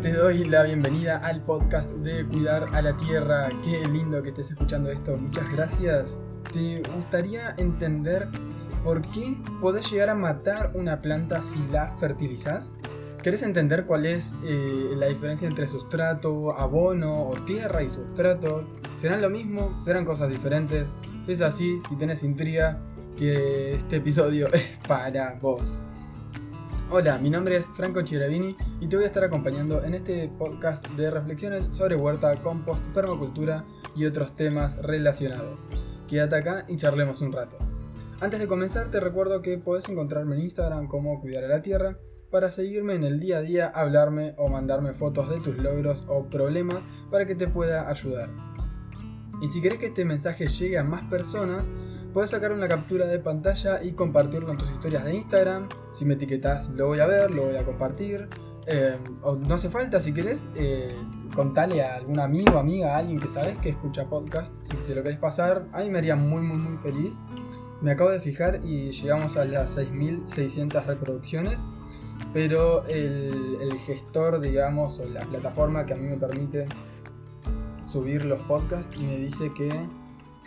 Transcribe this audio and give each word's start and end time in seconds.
Te 0.00 0.14
doy 0.14 0.44
la 0.44 0.62
bienvenida 0.62 1.18
al 1.18 1.42
podcast 1.42 1.90
de 1.90 2.24
Cuidar 2.24 2.74
a 2.74 2.80
la 2.80 2.96
Tierra. 2.96 3.50
Qué 3.62 3.84
lindo 3.86 4.22
que 4.22 4.30
estés 4.30 4.52
escuchando 4.52 4.90
esto, 4.90 5.14
muchas 5.18 5.46
gracias. 5.52 6.18
¿Te 6.54 6.80
gustaría 6.94 7.54
entender 7.58 8.28
por 8.82 9.02
qué 9.02 9.36
podés 9.60 9.90
llegar 9.90 10.08
a 10.08 10.14
matar 10.14 10.70
una 10.74 11.02
planta 11.02 11.42
si 11.42 11.58
la 11.70 11.94
fertilizás? 11.98 12.72
¿Querés 13.22 13.42
entender 13.42 13.84
cuál 13.84 14.06
es 14.06 14.34
eh, 14.42 14.94
la 14.96 15.04
diferencia 15.04 15.46
entre 15.46 15.68
sustrato, 15.68 16.56
abono 16.58 17.28
o 17.28 17.34
tierra 17.44 17.82
y 17.82 17.90
sustrato? 17.90 18.66
¿Serán 18.94 19.20
lo 19.20 19.28
mismo? 19.28 19.78
¿Serán 19.82 20.06
cosas 20.06 20.30
diferentes? 20.30 20.94
Si 21.26 21.32
es 21.32 21.42
así, 21.42 21.82
si 21.90 21.96
tenés 21.96 22.24
intriga, 22.24 22.80
que 23.18 23.74
este 23.74 23.96
episodio 23.96 24.46
es 24.54 24.78
para 24.88 25.34
vos. 25.42 25.82
Hola, 26.90 27.18
mi 27.18 27.28
nombre 27.28 27.54
es 27.54 27.68
Franco 27.68 28.00
Chiravini 28.00 28.56
y 28.80 28.88
te 28.88 28.96
voy 28.96 29.04
a 29.04 29.08
estar 29.08 29.22
acompañando 29.22 29.84
en 29.84 29.92
este 29.92 30.26
podcast 30.38 30.88
de 30.92 31.10
reflexiones 31.10 31.68
sobre 31.70 31.96
huerta, 31.96 32.34
compost, 32.36 32.82
permacultura 32.94 33.66
y 33.94 34.06
otros 34.06 34.34
temas 34.34 34.78
relacionados. 34.78 35.68
Quédate 36.08 36.36
acá 36.36 36.64
y 36.66 36.78
charlemos 36.78 37.20
un 37.20 37.32
rato. 37.32 37.58
Antes 38.20 38.40
de 38.40 38.48
comenzar 38.48 38.90
te 38.90 39.00
recuerdo 39.00 39.42
que 39.42 39.58
podés 39.58 39.86
encontrarme 39.90 40.36
en 40.36 40.44
Instagram 40.44 40.88
como 40.88 41.20
Cuidar 41.20 41.44
a 41.44 41.48
la 41.48 41.60
Tierra 41.60 41.98
para 42.30 42.50
seguirme 42.50 42.94
en 42.94 43.04
el 43.04 43.20
día 43.20 43.36
a 43.36 43.42
día, 43.42 43.66
hablarme 43.66 44.34
o 44.38 44.48
mandarme 44.48 44.94
fotos 44.94 45.28
de 45.28 45.40
tus 45.40 45.58
logros 45.58 46.06
o 46.08 46.30
problemas 46.30 46.88
para 47.10 47.26
que 47.26 47.34
te 47.34 47.48
pueda 47.48 47.90
ayudar. 47.90 48.30
Y 49.42 49.48
si 49.48 49.60
querés 49.60 49.78
que 49.78 49.88
este 49.88 50.06
mensaje 50.06 50.48
llegue 50.48 50.78
a 50.78 50.84
más 50.84 51.02
personas, 51.10 51.70
puedes 52.12 52.30
sacar 52.30 52.52
una 52.52 52.68
captura 52.68 53.06
de 53.06 53.18
pantalla 53.18 53.82
y 53.82 53.92
compartirlo 53.92 54.50
en 54.52 54.58
tus 54.58 54.70
historias 54.70 55.04
de 55.04 55.14
Instagram. 55.14 55.68
Si 55.92 56.04
me 56.04 56.14
etiquetas, 56.14 56.70
lo 56.70 56.86
voy 56.86 57.00
a 57.00 57.06
ver, 57.06 57.30
lo 57.30 57.46
voy 57.46 57.56
a 57.56 57.64
compartir. 57.64 58.28
Eh, 58.66 58.98
o 59.22 59.36
no 59.36 59.54
hace 59.54 59.70
falta, 59.70 59.98
si 59.98 60.12
querés, 60.12 60.44
eh, 60.54 60.94
contale 61.34 61.82
a 61.82 61.96
algún 61.96 62.20
amigo, 62.20 62.58
amiga, 62.58 62.94
a 62.94 62.98
alguien 62.98 63.18
que 63.18 63.28
sabes 63.28 63.56
que 63.58 63.70
escucha 63.70 64.04
podcast. 64.06 64.52
Si 64.62 64.80
se 64.82 64.94
lo 64.94 65.02
querés 65.02 65.18
pasar, 65.18 65.66
a 65.72 65.80
mí 65.80 65.90
me 65.90 65.98
haría 65.98 66.16
muy, 66.16 66.42
muy, 66.42 66.58
muy 66.58 66.76
feliz. 66.78 67.20
Me 67.80 67.92
acabo 67.92 68.10
de 68.10 68.20
fijar 68.20 68.60
y 68.64 68.90
llegamos 68.90 69.36
a 69.36 69.44
las 69.44 69.70
6600 69.70 70.86
reproducciones. 70.86 71.64
Pero 72.34 72.84
el, 72.86 73.72
gestor, 73.86 74.40
digamos, 74.40 75.00
o 75.00 75.06
la 75.06 75.20
plataforma 75.22 75.86
que 75.86 75.94
a 75.94 75.96
mí 75.96 76.08
me 76.08 76.16
permite 76.16 76.66
subir 77.82 78.24
los 78.24 78.40
podcasts, 78.42 79.00
me 79.00 79.16
dice 79.16 79.50
que 79.54 79.70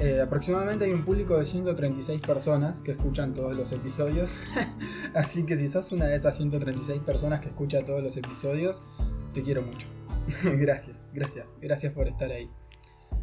eh, 0.02 0.20
aproximadamente 0.20 0.86
hay 0.86 0.92
un 0.92 1.06
público 1.06 1.38
de 1.38 1.46
136 1.46 2.22
personas 2.22 2.80
que 2.80 2.92
escuchan 2.92 3.36
todos 3.36 3.56
los 3.56 3.72
episodios. 3.72 4.36
Así 5.14 5.46
que 5.46 5.58
si 5.58 5.70
sos 5.70 5.92
una 5.92 6.08
de 6.08 6.16
esas 6.16 6.36
136 6.38 7.02
personas 7.02 7.40
que 7.40 7.50
escucha 7.50 7.86
todos 7.86 8.02
los 8.02 8.18
episodios, 8.18 8.82
te 9.32 9.44
quiero 9.44 9.62
mucho. 9.62 9.88
gracias, 10.58 10.98
gracias, 11.14 11.46
gracias 11.62 11.94
por 11.94 12.08
estar 12.08 12.32
ahí. 12.32 12.50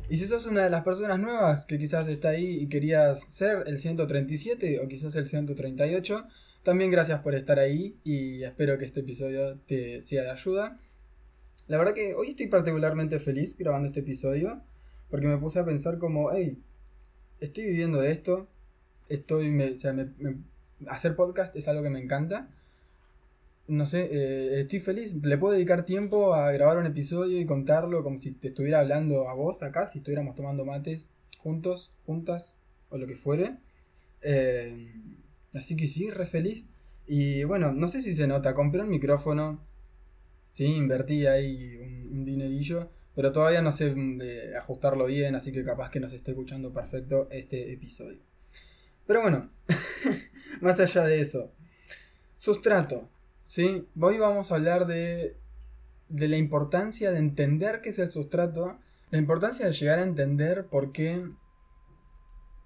Y 0.08 0.18
si 0.18 0.26
sos 0.26 0.46
una 0.46 0.62
de 0.62 0.70
las 0.70 0.84
personas 0.84 1.18
nuevas 1.18 1.66
que 1.66 1.78
quizás 1.78 2.06
está 2.06 2.28
ahí 2.28 2.60
y 2.60 2.68
querías 2.68 3.24
ser 3.24 3.64
el 3.66 3.78
137 3.78 4.78
o 4.78 4.86
quizás 4.86 5.16
el 5.16 5.26
138, 5.26 6.26
también 6.62 6.92
gracias 6.92 7.20
por 7.22 7.34
estar 7.34 7.58
ahí 7.58 7.98
y 8.04 8.44
espero 8.44 8.78
que 8.78 8.84
este 8.84 9.00
episodio 9.00 9.58
te 9.66 10.00
sea 10.00 10.22
de 10.22 10.30
ayuda. 10.30 10.78
La 11.66 11.76
verdad 11.76 11.92
que 11.94 12.14
hoy 12.14 12.28
estoy 12.28 12.46
particularmente 12.46 13.18
feliz 13.18 13.58
grabando 13.58 13.88
este 13.88 14.00
episodio 14.00 14.62
porque 15.10 15.26
me 15.26 15.38
puse 15.38 15.58
a 15.58 15.64
pensar 15.64 15.98
como, 15.98 16.30
hey, 16.32 16.62
estoy 17.41 17.67
viviendo 17.67 18.00
de 18.00 18.11
esto, 18.11 18.48
estoy, 19.08 19.50
me, 19.50 19.70
o 19.70 19.75
sea, 19.75 19.94
hacer 20.86 21.17
podcast 21.17 21.55
es 21.56 21.69
algo 21.69 21.83
que 21.83 21.91
me 21.91 22.00
encanta. 22.00 22.48
No 23.67 23.86
sé, 23.86 24.08
eh, 24.11 24.61
estoy 24.61 24.81
feliz, 24.81 25.14
le 25.22 25.36
puedo 25.36 25.53
dedicar 25.53 25.84
tiempo 25.84 26.34
a 26.34 26.50
grabar 26.53 26.78
un 26.78 26.87
episodio 26.87 27.38
y 27.38 27.44
contarlo 27.44 28.03
como 28.03 28.16
si 28.16 28.32
te 28.32 28.48
estuviera 28.48 28.81
hablando 28.81 29.28
a 29.28 29.34
vos 29.34 29.62
acá, 29.62 29.88
si 29.88 29.98
estuviéramos 29.98 30.34
tomando 30.34 30.65
mates 30.65 31.10
juntos, 31.38 31.91
juntas 32.06 32.59
o 32.88 32.97
lo 32.97 33.06
que 33.06 33.16
fuere. 33.16 33.59
Eh, 34.22 34.94
así 35.54 35.77
que 35.77 35.87
sí, 35.87 36.10
re 36.10 36.27
feliz. 36.27 36.69
Y 37.06 37.44
bueno, 37.44 37.72
no 37.72 37.88
sé 37.88 38.00
si 38.00 38.15
se 38.15 38.27
nota, 38.27 38.54
compré 38.54 38.82
un 38.82 38.88
micrófono, 38.88 39.60
sí, 40.50 40.65
invertí 40.65 41.27
ahí 41.27 41.77
un 42.10 42.25
dinerillo 42.25 42.91
pero 43.18 43.32
todavía 43.32 43.62
no 43.62 43.72
sé 43.72 43.92
mm, 43.96 44.20
ajustarlo 44.56 45.06
bien, 45.06 45.34
así 45.34 45.50
que 45.50 45.64
capaz 45.64 45.90
que 45.90 45.98
no 45.98 46.08
se 46.08 46.14
esté 46.14 46.30
escuchando 46.30 46.72
perfecto 46.72 47.26
este 47.32 47.72
episodio. 47.72 48.20
Pero 49.08 49.22
bueno, 49.22 49.50
más 50.60 50.78
allá 50.78 51.02
de 51.02 51.20
eso, 51.20 51.52
sustrato, 52.36 53.08
¿sí? 53.42 53.88
Hoy 54.00 54.18
vamos 54.18 54.52
a 54.52 54.54
hablar 54.54 54.86
de, 54.86 55.36
de 56.08 56.28
la 56.28 56.36
importancia 56.36 57.10
de 57.10 57.18
entender 57.18 57.80
qué 57.80 57.88
es 57.88 57.98
el 57.98 58.08
sustrato, 58.12 58.78
la 59.10 59.18
importancia 59.18 59.66
de 59.66 59.72
llegar 59.72 59.98
a 59.98 60.04
entender 60.04 60.66
por 60.66 60.92
qué 60.92 61.28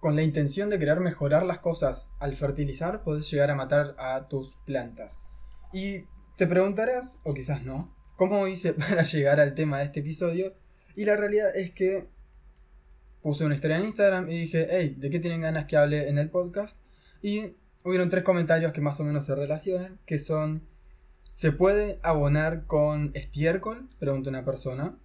con 0.00 0.16
la 0.16 0.22
intención 0.22 0.68
de 0.68 0.78
querer 0.78 1.00
mejorar 1.00 1.44
las 1.44 1.60
cosas 1.60 2.10
al 2.18 2.36
fertilizar, 2.36 3.04
puedes 3.04 3.30
llegar 3.30 3.50
a 3.50 3.54
matar 3.54 3.94
a 3.96 4.28
tus 4.28 4.54
plantas. 4.66 5.22
Y 5.72 6.04
te 6.36 6.46
preguntarás, 6.46 7.20
o 7.24 7.32
quizás 7.32 7.64
no, 7.64 8.01
cómo 8.28 8.46
hice 8.46 8.72
para 8.88 9.02
llegar 9.02 9.40
al 9.40 9.54
tema 9.54 9.78
de 9.78 9.84
este 9.84 10.00
episodio. 10.00 10.52
Y 10.94 11.04
la 11.04 11.16
realidad 11.16 11.54
es 11.56 11.72
que 11.72 12.06
puse 13.20 13.44
una 13.44 13.54
historia 13.54 13.78
en 13.78 13.84
Instagram 13.84 14.30
y 14.30 14.42
dije, 14.42 14.68
hey, 14.70 14.94
¿de 14.96 15.10
qué 15.10 15.18
tienen 15.18 15.40
ganas 15.40 15.64
que 15.66 15.76
hable 15.76 16.08
en 16.08 16.18
el 16.18 16.30
podcast? 16.30 16.78
Y 17.20 17.56
hubieron 17.82 18.10
tres 18.10 18.22
comentarios 18.22 18.72
que 18.72 18.80
más 18.80 19.00
o 19.00 19.04
menos 19.04 19.24
se 19.24 19.34
relacionan, 19.34 19.98
que 20.06 20.20
son, 20.20 20.62
¿se 21.34 21.50
puede 21.50 21.98
abonar 22.02 22.66
con 22.66 23.10
estiércol? 23.14 23.88
Pregunta 23.98 24.30
una 24.30 24.44
persona. 24.44 24.96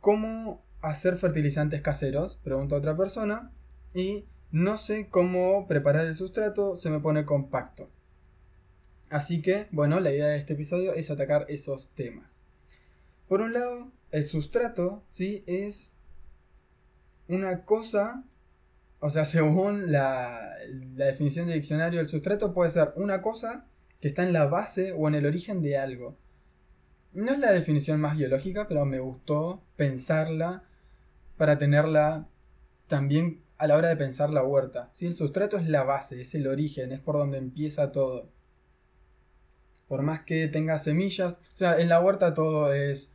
¿Cómo 0.00 0.62
hacer 0.82 1.16
fertilizantes 1.16 1.80
caseros? 1.80 2.36
Pregunta 2.36 2.76
otra 2.76 2.96
persona. 2.96 3.50
Y 3.94 4.26
no 4.50 4.76
sé 4.76 5.08
cómo 5.08 5.66
preparar 5.66 6.06
el 6.06 6.14
sustrato, 6.14 6.76
se 6.76 6.90
me 6.90 7.00
pone 7.00 7.24
compacto. 7.24 7.88
Así 9.08 9.40
que, 9.40 9.68
bueno, 9.70 10.00
la 10.00 10.12
idea 10.12 10.26
de 10.26 10.36
este 10.36 10.54
episodio 10.54 10.92
es 10.94 11.10
atacar 11.10 11.46
esos 11.48 11.90
temas. 11.90 12.42
Por 13.28 13.40
un 13.40 13.52
lado, 13.52 13.92
el 14.10 14.24
sustrato, 14.24 15.04
¿sí? 15.08 15.44
Es 15.46 15.92
una 17.28 17.64
cosa, 17.64 18.24
o 19.00 19.10
sea, 19.10 19.24
según 19.26 19.92
la, 19.92 20.56
definición 20.68 21.46
de 21.46 21.54
diccionario, 21.54 22.00
el 22.00 22.08
sustrato 22.08 22.52
puede 22.52 22.70
ser 22.70 22.92
una 22.96 23.22
cosa 23.22 23.66
que 24.00 24.08
está 24.08 24.22
en 24.22 24.32
la 24.32 24.46
base 24.46 24.92
o 24.92 25.08
en 25.08 25.14
el 25.14 25.26
origen 25.26 25.62
de 25.62 25.78
algo. 25.78 26.16
No 27.12 27.32
es 27.32 27.38
la 27.38 27.52
definición 27.52 28.00
más 28.00 28.16
biológica, 28.16 28.68
pero 28.68 28.84
me 28.84 28.98
gustó 28.98 29.62
pensarla 29.76 30.64
para 31.38 31.58
tenerla 31.58 32.28
también 32.88 33.42
a 33.56 33.66
la 33.66 33.76
hora 33.76 33.88
de 33.88 33.96
pensar 33.96 34.30
la 34.30 34.44
huerta. 34.44 34.90
¿sí? 34.92 35.06
El 35.06 35.14
sustrato 35.14 35.56
es 35.56 35.66
la 35.66 35.84
base, 35.84 36.20
es 36.20 36.34
el 36.34 36.46
origen, 36.46 36.92
es 36.92 37.00
por 37.00 37.16
donde 37.16 37.38
empieza 37.38 37.90
todo 37.90 38.28
por 39.88 40.02
más 40.02 40.22
que 40.22 40.48
tenga 40.48 40.78
semillas, 40.78 41.34
o 41.34 41.56
sea, 41.56 41.78
en 41.78 41.88
la 41.88 42.00
huerta 42.00 42.34
todo 42.34 42.72
es 42.72 43.14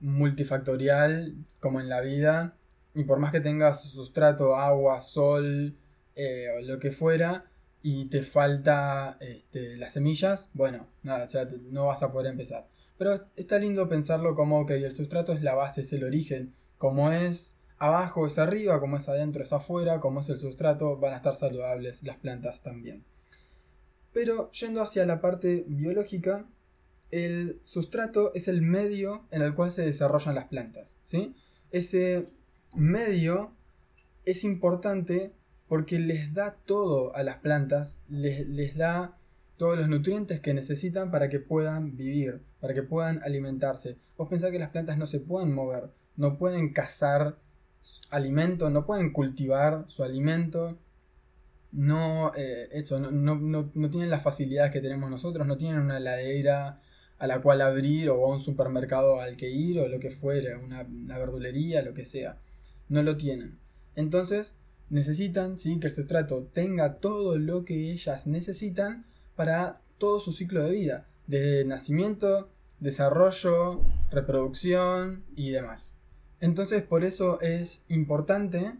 multifactorial, 0.00 1.34
como 1.60 1.80
en 1.80 1.88
la 1.88 2.00
vida, 2.00 2.56
y 2.94 3.04
por 3.04 3.18
más 3.18 3.32
que 3.32 3.40
tengas 3.40 3.82
sustrato, 3.82 4.56
agua, 4.56 5.02
sol, 5.02 5.76
eh, 6.14 6.48
o 6.56 6.60
lo 6.60 6.78
que 6.78 6.90
fuera, 6.90 7.46
y 7.82 8.06
te 8.06 8.22
falta 8.22 9.16
este, 9.20 9.76
las 9.76 9.94
semillas, 9.94 10.50
bueno, 10.54 10.86
nada, 11.02 11.24
o 11.24 11.28
sea, 11.28 11.46
no 11.70 11.86
vas 11.86 12.02
a 12.02 12.12
poder 12.12 12.28
empezar. 12.32 12.68
Pero 12.96 13.26
está 13.36 13.58
lindo 13.58 13.88
pensarlo 13.88 14.34
como 14.34 14.66
que 14.66 14.74
el 14.74 14.92
sustrato 14.94 15.32
es 15.32 15.42
la 15.42 15.54
base, 15.54 15.80
es 15.80 15.92
el 15.92 16.04
origen, 16.04 16.54
como 16.78 17.10
es 17.10 17.56
abajo 17.78 18.26
es 18.26 18.38
arriba, 18.38 18.80
como 18.80 18.96
es 18.96 19.08
adentro 19.08 19.42
es 19.42 19.52
afuera, 19.52 20.00
como 20.00 20.20
es 20.20 20.28
el 20.28 20.38
sustrato, 20.38 20.96
van 20.96 21.14
a 21.14 21.16
estar 21.16 21.34
saludables 21.34 22.02
las 22.02 22.16
plantas 22.16 22.62
también. 22.62 23.04
Pero 24.14 24.50
yendo 24.52 24.80
hacia 24.80 25.04
la 25.04 25.20
parte 25.20 25.64
biológica, 25.66 26.46
el 27.10 27.58
sustrato 27.62 28.32
es 28.34 28.48
el 28.48 28.62
medio 28.62 29.26
en 29.30 29.42
el 29.42 29.54
cual 29.54 29.72
se 29.72 29.84
desarrollan 29.84 30.36
las 30.36 30.46
plantas. 30.46 30.98
¿sí? 31.02 31.34
Ese 31.70 32.24
medio 32.76 33.52
es 34.24 34.44
importante 34.44 35.32
porque 35.68 35.98
les 35.98 36.32
da 36.32 36.56
todo 36.64 37.14
a 37.14 37.24
las 37.24 37.38
plantas, 37.38 37.98
les, 38.08 38.48
les 38.48 38.76
da 38.76 39.18
todos 39.56 39.76
los 39.76 39.88
nutrientes 39.88 40.40
que 40.40 40.54
necesitan 40.54 41.10
para 41.10 41.28
que 41.28 41.40
puedan 41.40 41.96
vivir, 41.96 42.42
para 42.60 42.72
que 42.72 42.82
puedan 42.82 43.20
alimentarse. 43.22 43.98
Vos 44.16 44.28
pensás 44.28 44.52
que 44.52 44.58
las 44.60 44.70
plantas 44.70 44.96
no 44.96 45.06
se 45.06 45.20
pueden 45.20 45.52
mover, 45.52 45.90
no 46.16 46.38
pueden 46.38 46.72
cazar 46.72 47.36
alimento, 48.10 48.70
no 48.70 48.86
pueden 48.86 49.12
cultivar 49.12 49.84
su 49.88 50.04
alimento, 50.04 50.78
no, 51.74 52.32
eh, 52.36 52.68
eso, 52.72 53.00
no, 53.00 53.90
tienen 53.90 54.08
las 54.08 54.22
facilidades 54.22 54.72
que 54.72 54.80
tenemos 54.80 55.10
nosotros, 55.10 55.44
no 55.46 55.56
tienen 55.56 55.80
una 55.80 55.98
heladera 55.98 56.80
a 57.18 57.26
la 57.26 57.42
cual 57.42 57.62
abrir 57.62 58.10
o 58.10 58.28
un 58.28 58.38
supermercado 58.38 59.20
al 59.20 59.36
que 59.36 59.50
ir 59.50 59.80
o 59.80 59.88
lo 59.88 59.98
que 59.98 60.10
fuera, 60.10 60.56
una, 60.58 60.84
verdulería, 61.18 61.82
lo 61.82 61.92
que 61.92 62.04
sea. 62.04 62.38
No 62.88 63.02
lo 63.02 63.16
tienen. 63.16 63.58
Entonces 63.96 64.56
necesitan 64.88 65.58
¿sí? 65.58 65.80
que 65.80 65.88
el 65.88 65.92
sustrato 65.92 66.48
tenga 66.52 66.94
todo 67.00 67.38
lo 67.38 67.64
que 67.64 67.90
ellas 67.90 68.28
necesitan 68.28 69.04
para 69.34 69.80
todo 69.98 70.20
su 70.20 70.32
ciclo 70.32 70.62
de 70.62 70.70
vida, 70.70 71.06
desde 71.26 71.64
nacimiento, 71.64 72.50
desarrollo, 72.78 73.80
reproducción 74.12 75.24
y 75.34 75.50
demás. 75.50 75.96
Entonces 76.40 76.82
por 76.82 77.04
eso 77.04 77.40
es 77.40 77.84
importante 77.88 78.74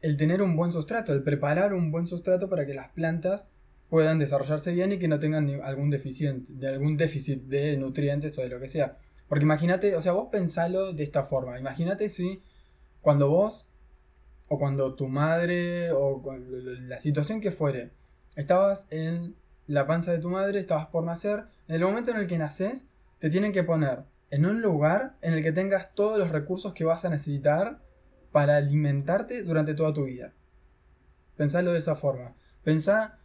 el 0.00 0.16
tener 0.16 0.42
un 0.42 0.56
buen 0.56 0.70
sustrato, 0.70 1.12
el 1.12 1.22
preparar 1.22 1.74
un 1.74 1.90
buen 1.90 2.06
sustrato 2.06 2.48
para 2.48 2.66
que 2.66 2.74
las 2.74 2.88
plantas 2.88 3.48
puedan 3.88 4.18
desarrollarse 4.18 4.72
bien 4.72 4.92
y 4.92 4.98
que 4.98 5.08
no 5.08 5.18
tengan 5.18 5.48
algún, 5.62 5.90
deficiente, 5.90 6.52
de 6.52 6.68
algún 6.68 6.96
déficit 6.96 7.42
de 7.44 7.76
nutrientes 7.76 8.38
o 8.38 8.42
de 8.42 8.48
lo 8.48 8.60
que 8.60 8.68
sea. 8.68 8.98
Porque 9.28 9.44
imagínate, 9.44 9.94
o 9.96 10.00
sea, 10.00 10.12
vos 10.12 10.28
pensalo 10.30 10.92
de 10.92 11.04
esta 11.04 11.24
forma. 11.24 11.58
Imagínate 11.58 12.08
si 12.10 12.42
cuando 13.00 13.28
vos, 13.28 13.66
o 14.48 14.58
cuando 14.58 14.94
tu 14.94 15.08
madre, 15.08 15.90
o 15.92 16.22
la 16.40 17.00
situación 17.00 17.40
que 17.40 17.50
fuere, 17.50 17.90
estabas 18.36 18.86
en 18.90 19.34
la 19.66 19.86
panza 19.86 20.12
de 20.12 20.18
tu 20.18 20.30
madre, 20.30 20.60
estabas 20.60 20.86
por 20.86 21.04
nacer, 21.04 21.44
en 21.66 21.74
el 21.74 21.82
momento 21.82 22.10
en 22.10 22.18
el 22.18 22.26
que 22.26 22.38
naces, 22.38 22.86
te 23.18 23.30
tienen 23.30 23.52
que 23.52 23.64
poner 23.64 24.04
en 24.30 24.46
un 24.46 24.60
lugar 24.62 25.16
en 25.22 25.34
el 25.34 25.42
que 25.42 25.52
tengas 25.52 25.94
todos 25.94 26.18
los 26.18 26.30
recursos 26.30 26.72
que 26.72 26.84
vas 26.84 27.04
a 27.04 27.10
necesitar 27.10 27.78
para 28.38 28.54
alimentarte 28.54 29.42
durante 29.42 29.74
toda 29.74 29.92
tu 29.92 30.04
vida. 30.04 30.32
Pensalo 31.36 31.72
de 31.72 31.80
esa 31.80 31.96
forma. 31.96 32.36
Pensá, 32.62 33.18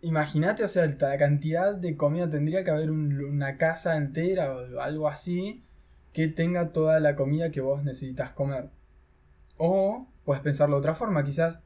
imagínate, 0.00 0.62
o 0.62 0.68
sea, 0.68 0.86
la 0.86 1.18
cantidad 1.18 1.74
de 1.74 1.96
comida 1.96 2.30
tendría 2.30 2.62
que 2.62 2.70
haber 2.70 2.92
una 2.92 3.56
casa 3.56 3.96
entera 3.96 4.54
o 4.54 4.80
algo 4.80 5.08
así 5.08 5.64
que 6.12 6.28
tenga 6.28 6.72
toda 6.72 7.00
la 7.00 7.16
comida 7.16 7.50
que 7.50 7.60
vos 7.60 7.82
necesitas 7.82 8.30
comer. 8.30 8.70
O 9.56 10.06
puedes 10.24 10.40
pensarlo 10.40 10.76
de 10.76 10.80
otra 10.82 10.94
forma, 10.94 11.24
quizás 11.24 11.58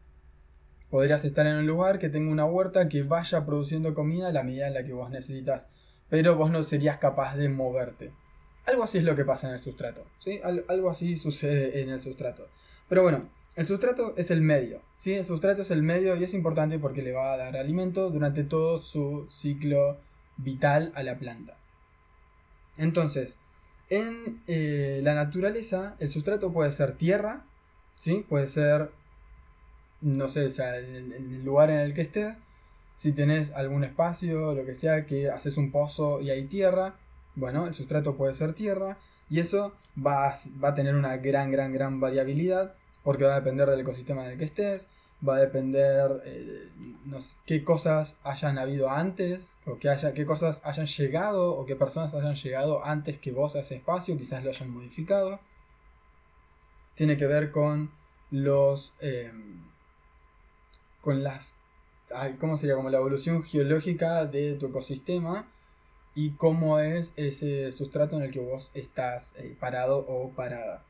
podrías 0.88 1.26
estar 1.26 1.46
en 1.46 1.56
un 1.56 1.66
lugar 1.66 1.98
que 1.98 2.08
tenga 2.08 2.32
una 2.32 2.46
huerta 2.46 2.88
que 2.88 3.02
vaya 3.02 3.44
produciendo 3.44 3.92
comida 3.92 4.28
a 4.28 4.32
la 4.32 4.44
medida 4.44 4.66
en 4.66 4.72
la 4.72 4.82
que 4.82 4.94
vos 4.94 5.10
necesitas, 5.10 5.68
pero 6.08 6.36
vos 6.36 6.50
no 6.50 6.62
serías 6.62 6.96
capaz 6.96 7.36
de 7.36 7.50
moverte. 7.50 8.14
Algo 8.70 8.84
así 8.84 8.98
es 8.98 9.04
lo 9.04 9.16
que 9.16 9.24
pasa 9.24 9.48
en 9.48 9.54
el 9.54 9.60
sustrato, 9.60 10.04
¿sí? 10.20 10.40
algo 10.42 10.90
así 10.90 11.16
sucede 11.16 11.82
en 11.82 11.90
el 11.90 11.98
sustrato. 11.98 12.46
Pero 12.88 13.02
bueno, 13.02 13.28
el 13.56 13.66
sustrato 13.66 14.14
es 14.16 14.30
el 14.30 14.42
medio, 14.42 14.80
¿sí? 14.96 15.14
El 15.14 15.24
sustrato 15.24 15.62
es 15.62 15.72
el 15.72 15.82
medio 15.82 16.14
y 16.14 16.22
es 16.22 16.34
importante 16.34 16.78
porque 16.78 17.02
le 17.02 17.12
va 17.12 17.32
a 17.32 17.36
dar 17.36 17.56
alimento 17.56 18.10
durante 18.10 18.44
todo 18.44 18.78
su 18.78 19.26
ciclo 19.28 19.98
vital 20.36 20.92
a 20.94 21.02
la 21.02 21.18
planta. 21.18 21.56
Entonces, 22.78 23.38
en 23.88 24.40
eh, 24.46 25.00
la 25.02 25.14
naturaleza, 25.14 25.96
el 25.98 26.10
sustrato 26.10 26.52
puede 26.52 26.70
ser 26.70 26.96
tierra, 26.96 27.42
¿sí? 27.98 28.24
Puede 28.28 28.46
ser, 28.46 28.92
no 30.00 30.28
sé, 30.28 30.46
o 30.46 30.50
sea, 30.50 30.78
en, 30.78 31.12
el 31.12 31.44
lugar 31.44 31.70
en 31.70 31.80
el 31.80 31.92
que 31.92 32.02
estés, 32.02 32.38
si 32.96 33.10
tenés 33.12 33.52
algún 33.52 33.82
espacio, 33.82 34.54
lo 34.54 34.64
que 34.64 34.76
sea, 34.76 35.06
que 35.06 35.28
haces 35.28 35.56
un 35.56 35.72
pozo 35.72 36.20
y 36.20 36.30
hay 36.30 36.44
tierra, 36.44 36.94
bueno, 37.40 37.66
el 37.66 37.74
sustrato 37.74 38.16
puede 38.16 38.34
ser 38.34 38.52
tierra 38.52 38.98
y 39.28 39.40
eso 39.40 39.72
va 39.96 40.28
a, 40.28 40.34
va 40.62 40.68
a 40.68 40.74
tener 40.74 40.94
una 40.94 41.16
gran, 41.16 41.50
gran, 41.50 41.72
gran 41.72 42.00
variabilidad 42.00 42.74
porque 43.02 43.24
va 43.24 43.32
a 43.32 43.40
depender 43.40 43.68
del 43.68 43.80
ecosistema 43.80 44.24
en 44.24 44.32
el 44.32 44.38
que 44.38 44.44
estés, 44.44 44.88
va 45.26 45.36
a 45.36 45.40
depender 45.40 46.22
eh, 46.24 46.68
qué 47.46 47.64
cosas 47.64 48.18
hayan 48.24 48.58
habido 48.58 48.90
antes, 48.90 49.58
o 49.66 49.78
que 49.78 49.88
haya, 49.88 50.12
qué 50.14 50.24
cosas 50.24 50.64
hayan 50.64 50.86
llegado, 50.86 51.56
o 51.56 51.66
qué 51.66 51.76
personas 51.76 52.14
hayan 52.14 52.34
llegado 52.34 52.84
antes 52.84 53.18
que 53.18 53.32
vos 53.32 53.56
a 53.56 53.60
ese 53.60 53.76
espacio, 53.76 54.16
quizás 54.16 54.44
lo 54.44 54.50
hayan 54.50 54.70
modificado. 54.70 55.40
Tiene 56.94 57.16
que 57.16 57.26
ver 57.26 57.50
con 57.50 57.90
los. 58.30 58.94
Em, 59.00 59.64
con 61.00 61.22
las. 61.22 61.56
¿Cómo 62.40 62.56
sería? 62.56 62.74
Como 62.74 62.90
la 62.90 62.98
evolución 62.98 63.42
geológica 63.42 64.26
de 64.26 64.54
tu 64.54 64.66
ecosistema 64.66 65.46
y 66.20 66.32
cómo 66.32 66.78
es 66.80 67.14
ese 67.16 67.72
sustrato 67.72 68.16
en 68.16 68.22
el 68.22 68.30
que 68.30 68.40
vos 68.40 68.72
estás 68.74 69.34
eh, 69.38 69.56
parado 69.58 70.04
o 70.06 70.28
parada. 70.30 70.84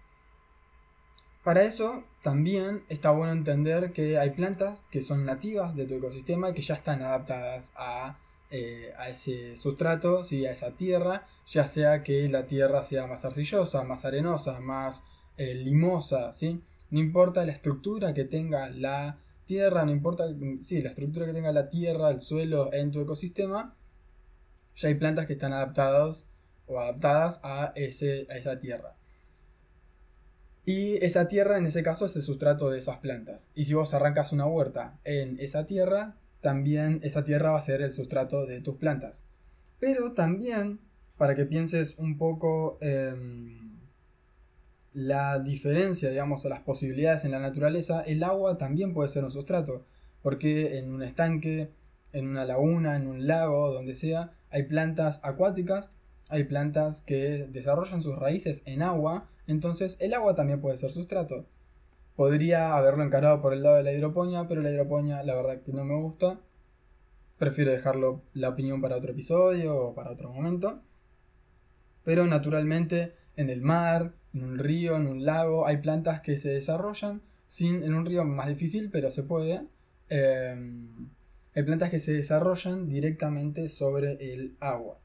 Para 1.45 1.63
eso 1.63 2.03
también 2.23 2.83
está 2.89 3.11
bueno 3.11 3.33
entender 3.33 3.93
que 3.93 4.19
hay 4.19 4.31
plantas 4.31 4.83
que 4.91 5.03
son 5.03 5.25
nativas 5.25 5.77
de 5.77 5.87
tu 5.87 5.95
ecosistema 5.95 6.53
que 6.53 6.63
ya 6.63 6.75
están 6.75 7.03
adaptadas 7.03 7.73
a, 7.77 8.19
eh, 8.51 8.93
ese 9.09 9.57
sustrato, 9.57 10.25
¿sí? 10.25 10.47
a 10.47 10.51
esa 10.51 10.73
tierra, 10.73 11.29
ya 11.47 11.65
sea 11.65 12.03
que 12.03 12.29
la 12.29 12.47
tierra 12.49 12.83
sea 12.83 13.07
más 13.07 13.25
arcillosa, 13.25 13.85
más 13.85 14.05
arenosa, 14.05 14.59
más 14.59 15.05
eh, 15.37 15.55
limosa, 15.55 16.33
¿sí? 16.33 16.61
no 16.91 16.99
importa 16.99 17.47
la 17.47 17.53
estructura 17.53 18.13
que 18.15 18.25
tenga 18.25 18.69
la 18.69 19.19
tierra, 19.47 19.85
no 19.85 19.93
importa 19.93 20.25
sí, 20.61 20.83
la 20.83 20.89
estructura 20.89 21.27
que 21.27 21.33
tenga 21.33 21.53
la 21.53 21.69
tierra, 21.69 22.11
el 22.11 22.21
suelo 22.21 22.73
en 22.73 22.91
tu 22.91 23.01
ecosistema, 23.01 23.77
ya 24.81 24.89
hay 24.89 24.95
plantas 24.95 25.27
que 25.27 25.35
están 25.35 25.53
adaptadas 25.53 26.31
o 26.67 26.81
adaptadas 26.81 27.41
a, 27.45 27.73
ese, 27.77 28.27
a 28.31 28.37
esa 28.37 28.59
tierra. 28.59 28.97
Y 30.65 31.05
esa 31.05 31.29
tierra 31.29 31.59
en 31.59 31.67
ese 31.67 31.83
caso 31.83 32.07
es 32.07 32.17
el 32.17 32.23
sustrato 32.23 32.71
de 32.71 32.79
esas 32.79 32.99
plantas. 32.99 33.51
Y 33.55 33.65
si 33.65 33.75
vos 33.75 33.93
arrancas 33.93 34.33
una 34.33 34.47
huerta 34.47 34.99
en 35.05 35.39
esa 35.39 35.67
tierra, 35.67 36.17
también 36.41 37.01
esa 37.03 37.25
tierra 37.25 37.51
va 37.51 37.59
a 37.59 37.63
ser 37.63 37.83
el 37.83 37.93
sustrato 37.93 38.47
de 38.47 38.61
tus 38.61 38.77
plantas. 38.77 39.25
Pero 39.81 40.13
también, 40.13 40.81
para 41.19 41.35
que 41.35 41.45
pienses 41.45 41.99
un 41.99 42.17
poco 42.17 42.79
en 42.81 43.81
la 44.95 45.41
diferencia, 45.41 46.09
digamos, 46.09 46.45
o 46.45 46.49
las 46.49 46.61
posibilidades 46.61 47.25
en 47.25 47.33
la 47.33 47.39
naturaleza, 47.39 48.01
el 48.03 48.23
agua 48.23 48.57
también 48.57 48.95
puede 48.95 49.11
ser 49.11 49.25
un 49.25 49.31
sustrato. 49.31 49.85
Porque 50.23 50.79
en 50.79 50.93
un 50.93 51.03
estanque, 51.03 51.71
en 52.13 52.29
una 52.29 52.45
laguna, 52.45 52.97
en 52.97 53.07
un 53.07 53.27
lago, 53.27 53.73
donde 53.73 53.95
sea, 53.95 54.33
hay 54.51 54.65
plantas 54.65 55.21
acuáticas, 55.23 55.93
hay 56.29 56.45
plantas 56.45 57.03
que 57.03 57.49
desarrollan 57.51 58.03
sus 58.03 58.19
raíces 58.19 58.63
en 58.67 58.83
agua 58.83 59.29
entonces 59.51 59.97
el 60.01 60.15
agua 60.15 60.37
también 60.37 60.61
puede 60.61 60.77
ser 60.77 60.93
sustrato. 60.93 61.45
Podría 62.15 62.77
haberlo 62.77 63.03
encarado 63.03 63.43
por 63.43 63.53
el 63.53 63.65
lado 63.65 63.77
de 63.77 63.83
la 63.83 63.93
hidroponía, 63.93 64.47
pero 64.47 64.63
la 64.63 64.71
hidroponía 64.71 65.25
la 65.25 65.35
verdad 65.35 65.61
que 65.63 65.73
no 65.73 65.85
me 65.85 65.97
gusta. 65.97 66.39
Prefiero 67.37 67.73
dejarlo 67.73 68.23
la 68.33 68.51
opinión 68.51 68.81
para 68.81 68.97
otro 68.97 69.11
episodio 69.11 69.77
o 69.77 69.95
para 69.95 70.13
otro 70.13 70.31
momento. 70.33 70.83
Pero 72.05 72.27
naturalmente 72.27 73.15
en 73.35 73.51
el 73.51 73.61
mar, 73.61 74.13
en 74.35 74.45
un 74.45 74.59
río, 74.59 74.95
en 74.95 75.09
un 75.09 75.25
lago, 75.25 75.67
hay 75.67 75.79
plantas 75.79 76.21
que 76.21 76.37
se 76.37 76.51
desarrollan 76.51 77.21
sin, 77.49 77.83
en 77.83 77.95
un 77.95 78.07
río 78.07 78.25
más 78.25 78.47
difícil, 78.47 78.89
pero 78.93 79.11
se 79.11 79.25
puede. 79.25 79.67
Em, 80.09 81.09
hay 81.55 81.63
plantas 81.63 81.91
que 81.91 81.99
se 81.99 82.13
desarrollan 82.13 82.89
directamente 82.89 83.69
sobre 83.69 84.33
el 84.33 84.57
agua. 84.61 85.01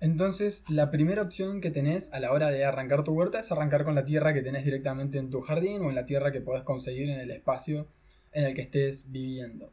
Entonces, 0.00 0.64
la 0.68 0.90
primera 0.90 1.22
opción 1.22 1.60
que 1.60 1.72
tenés 1.72 2.12
a 2.12 2.20
la 2.20 2.32
hora 2.32 2.50
de 2.50 2.64
arrancar 2.64 3.02
tu 3.02 3.12
huerta 3.12 3.40
es 3.40 3.50
arrancar 3.50 3.84
con 3.84 3.96
la 3.96 4.04
tierra 4.04 4.32
que 4.32 4.42
tenés 4.42 4.64
directamente 4.64 5.18
en 5.18 5.30
tu 5.30 5.40
jardín 5.40 5.82
o 5.82 5.88
en 5.88 5.96
la 5.96 6.06
tierra 6.06 6.30
que 6.30 6.40
podés 6.40 6.62
conseguir 6.62 7.10
en 7.10 7.18
el 7.18 7.32
espacio 7.32 7.88
en 8.32 8.44
el 8.44 8.54
que 8.54 8.62
estés 8.62 9.10
viviendo. 9.10 9.72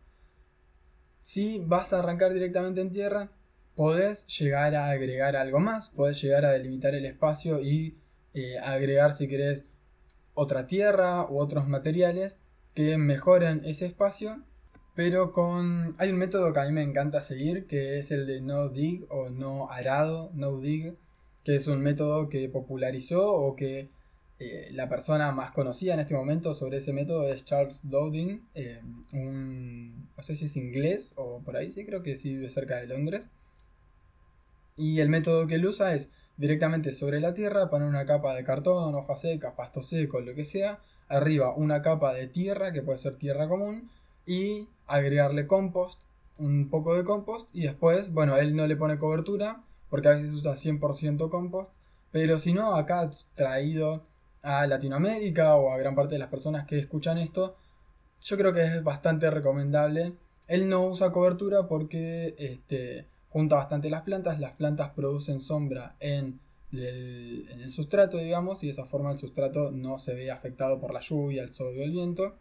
Si 1.21 1.59
vas 1.59 1.93
a 1.93 1.99
arrancar 1.99 2.33
directamente 2.33 2.81
en 2.81 2.91
tierra, 2.91 3.29
podés 3.75 4.25
llegar 4.27 4.73
a 4.75 4.89
agregar 4.89 5.35
algo 5.35 5.59
más, 5.59 5.89
podés 5.89 6.19
llegar 6.21 6.45
a 6.45 6.51
delimitar 6.51 6.95
el 6.95 7.05
espacio 7.05 7.61
y 7.61 7.97
eh, 8.33 8.57
agregar 8.57 9.13
si 9.13 9.27
querés 9.27 9.65
otra 10.33 10.65
tierra 10.65 11.25
u 11.29 11.37
otros 11.39 11.67
materiales 11.67 12.39
que 12.73 12.97
mejoren 12.97 13.61
ese 13.65 13.85
espacio 13.85 14.43
pero 14.95 15.31
con... 15.33 15.93
Hay 15.97 16.09
un 16.09 16.17
método 16.17 16.53
que 16.53 16.59
a 16.59 16.65
mí 16.65 16.71
me 16.71 16.81
encanta 16.81 17.21
seguir, 17.21 17.67
que 17.67 17.99
es 17.99 18.11
el 18.11 18.25
de 18.25 18.41
no 18.41 18.69
dig 18.69 19.05
o 19.09 19.29
no 19.29 19.69
arado, 19.69 20.31
no 20.33 20.59
dig, 20.59 20.95
que 21.43 21.55
es 21.55 21.67
un 21.67 21.81
método 21.81 22.29
que 22.29 22.47
popularizó 22.49 23.31
o 23.33 23.55
que 23.55 23.89
eh, 24.39 24.69
la 24.71 24.89
persona 24.89 25.31
más 25.31 25.51
conocida 25.51 25.93
en 25.93 25.99
este 25.99 26.15
momento 26.15 26.53
sobre 26.53 26.77
ese 26.77 26.93
método 26.93 27.27
es 27.29 27.45
Charles 27.45 27.89
Dowding, 27.89 28.41
eh, 28.55 28.81
un... 29.13 30.09
no 30.15 30.23
sé 30.23 30.35
si 30.35 30.45
es 30.45 30.55
inglés 30.55 31.13
o 31.17 31.41
por 31.41 31.57
ahí, 31.57 31.71
sí, 31.71 31.85
creo 31.85 32.01
que 32.01 32.15
sí 32.15 32.33
vive 32.33 32.49
cerca 32.49 32.77
de 32.77 32.87
Londres. 32.87 33.27
Y 34.77 34.99
el 34.99 35.09
método 35.09 35.47
que 35.47 35.55
él 35.55 35.65
usa 35.65 35.93
es 35.93 36.11
directamente 36.37 36.91
sobre 36.91 37.19
la 37.19 37.33
tierra, 37.33 37.69
poner 37.69 37.87
una 37.87 38.05
capa 38.05 38.33
de 38.35 38.43
cartón, 38.43 38.95
hojas 38.95 39.21
secas, 39.21 39.53
pasto 39.55 39.81
seco, 39.81 40.19
lo 40.21 40.35
que 40.35 40.45
sea, 40.45 40.79
arriba 41.07 41.53
una 41.55 41.81
capa 41.81 42.13
de 42.13 42.27
tierra, 42.27 42.73
que 42.73 42.81
puede 42.81 42.97
ser 42.97 43.17
tierra 43.17 43.47
común, 43.47 43.89
y 44.25 44.67
agregarle 44.87 45.47
compost, 45.47 46.01
un 46.37 46.69
poco 46.69 46.95
de 46.95 47.03
compost 47.03 47.49
y 47.53 47.63
después, 47.63 48.13
bueno, 48.13 48.35
él 48.37 48.55
no 48.55 48.67
le 48.67 48.75
pone 48.75 48.97
cobertura 48.97 49.63
porque 49.89 50.07
a 50.09 50.11
veces 50.11 50.31
usa 50.33 50.53
100% 50.53 51.29
compost, 51.29 51.73
pero 52.11 52.39
si 52.39 52.53
no, 52.53 52.75
acá 52.75 53.09
traído 53.35 54.03
a 54.41 54.67
Latinoamérica 54.67 55.55
o 55.55 55.71
a 55.71 55.77
gran 55.77 55.95
parte 55.95 56.15
de 56.15 56.19
las 56.19 56.29
personas 56.29 56.65
que 56.65 56.79
escuchan 56.79 57.17
esto, 57.17 57.55
yo 58.21 58.37
creo 58.37 58.53
que 58.53 58.63
es 58.63 58.83
bastante 58.83 59.29
recomendable. 59.29 60.13
Él 60.47 60.69
no 60.69 60.87
usa 60.87 61.11
cobertura 61.11 61.67
porque 61.67 62.35
este, 62.37 63.07
junta 63.29 63.55
bastante 63.55 63.89
las 63.89 64.03
plantas, 64.03 64.39
las 64.39 64.53
plantas 64.53 64.91
producen 64.91 65.39
sombra 65.39 65.95
en 65.99 66.39
el, 66.71 67.47
en 67.49 67.61
el 67.61 67.71
sustrato, 67.71 68.17
digamos, 68.17 68.63
y 68.63 68.67
de 68.67 68.71
esa 68.71 68.85
forma 68.85 69.11
el 69.11 69.17
sustrato 69.17 69.71
no 69.71 69.97
se 69.97 70.13
ve 70.13 70.31
afectado 70.31 70.79
por 70.79 70.93
la 70.93 70.99
lluvia, 70.99 71.43
el 71.43 71.51
sol 71.51 71.77
o 71.77 71.81
el 71.81 71.91
viento, 71.91 72.35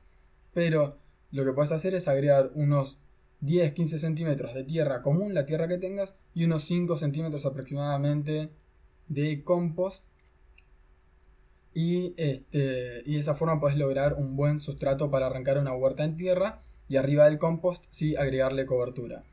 pero 0.53 0.99
lo 1.35 1.45
que 1.45 1.53
puedes 1.53 1.73
hacer 1.73 1.95
es 1.95 2.09
agregar 2.09 2.51
unos 2.55 2.99
10-15 3.43 3.99
centímetros 3.99 4.55
de 4.55 4.65
tierra 4.65 5.03
común, 5.03 5.35
la 5.35 5.47
tierra 5.47 5.69
que 5.69 5.79
tengas, 5.79 6.17
y 6.35 6.45
unos 6.45 6.65
5 6.65 6.97
centímetros 6.97 7.45
aproximadamente 7.45 8.51
de 9.09 9.43
compost. 9.43 10.07
Y, 11.75 12.15
este, 12.17 13.03
y 13.05 13.15
de 13.15 13.21
esa 13.21 13.35
forma 13.35 13.61
puedes 13.61 13.77
lograr 13.77 14.15
un 14.15 14.37
buen 14.37 14.61
sustrato 14.61 15.11
para 15.11 15.27
arrancar 15.27 15.59
una 15.59 15.75
huerta 15.75 16.05
en 16.05 16.17
tierra 16.17 16.63
y 16.89 16.97
arriba 16.97 17.25
del 17.25 17.39
compost 17.39 17.85
sí 17.91 18.15
agregarle 18.15 18.65
cobertura. 18.65 19.25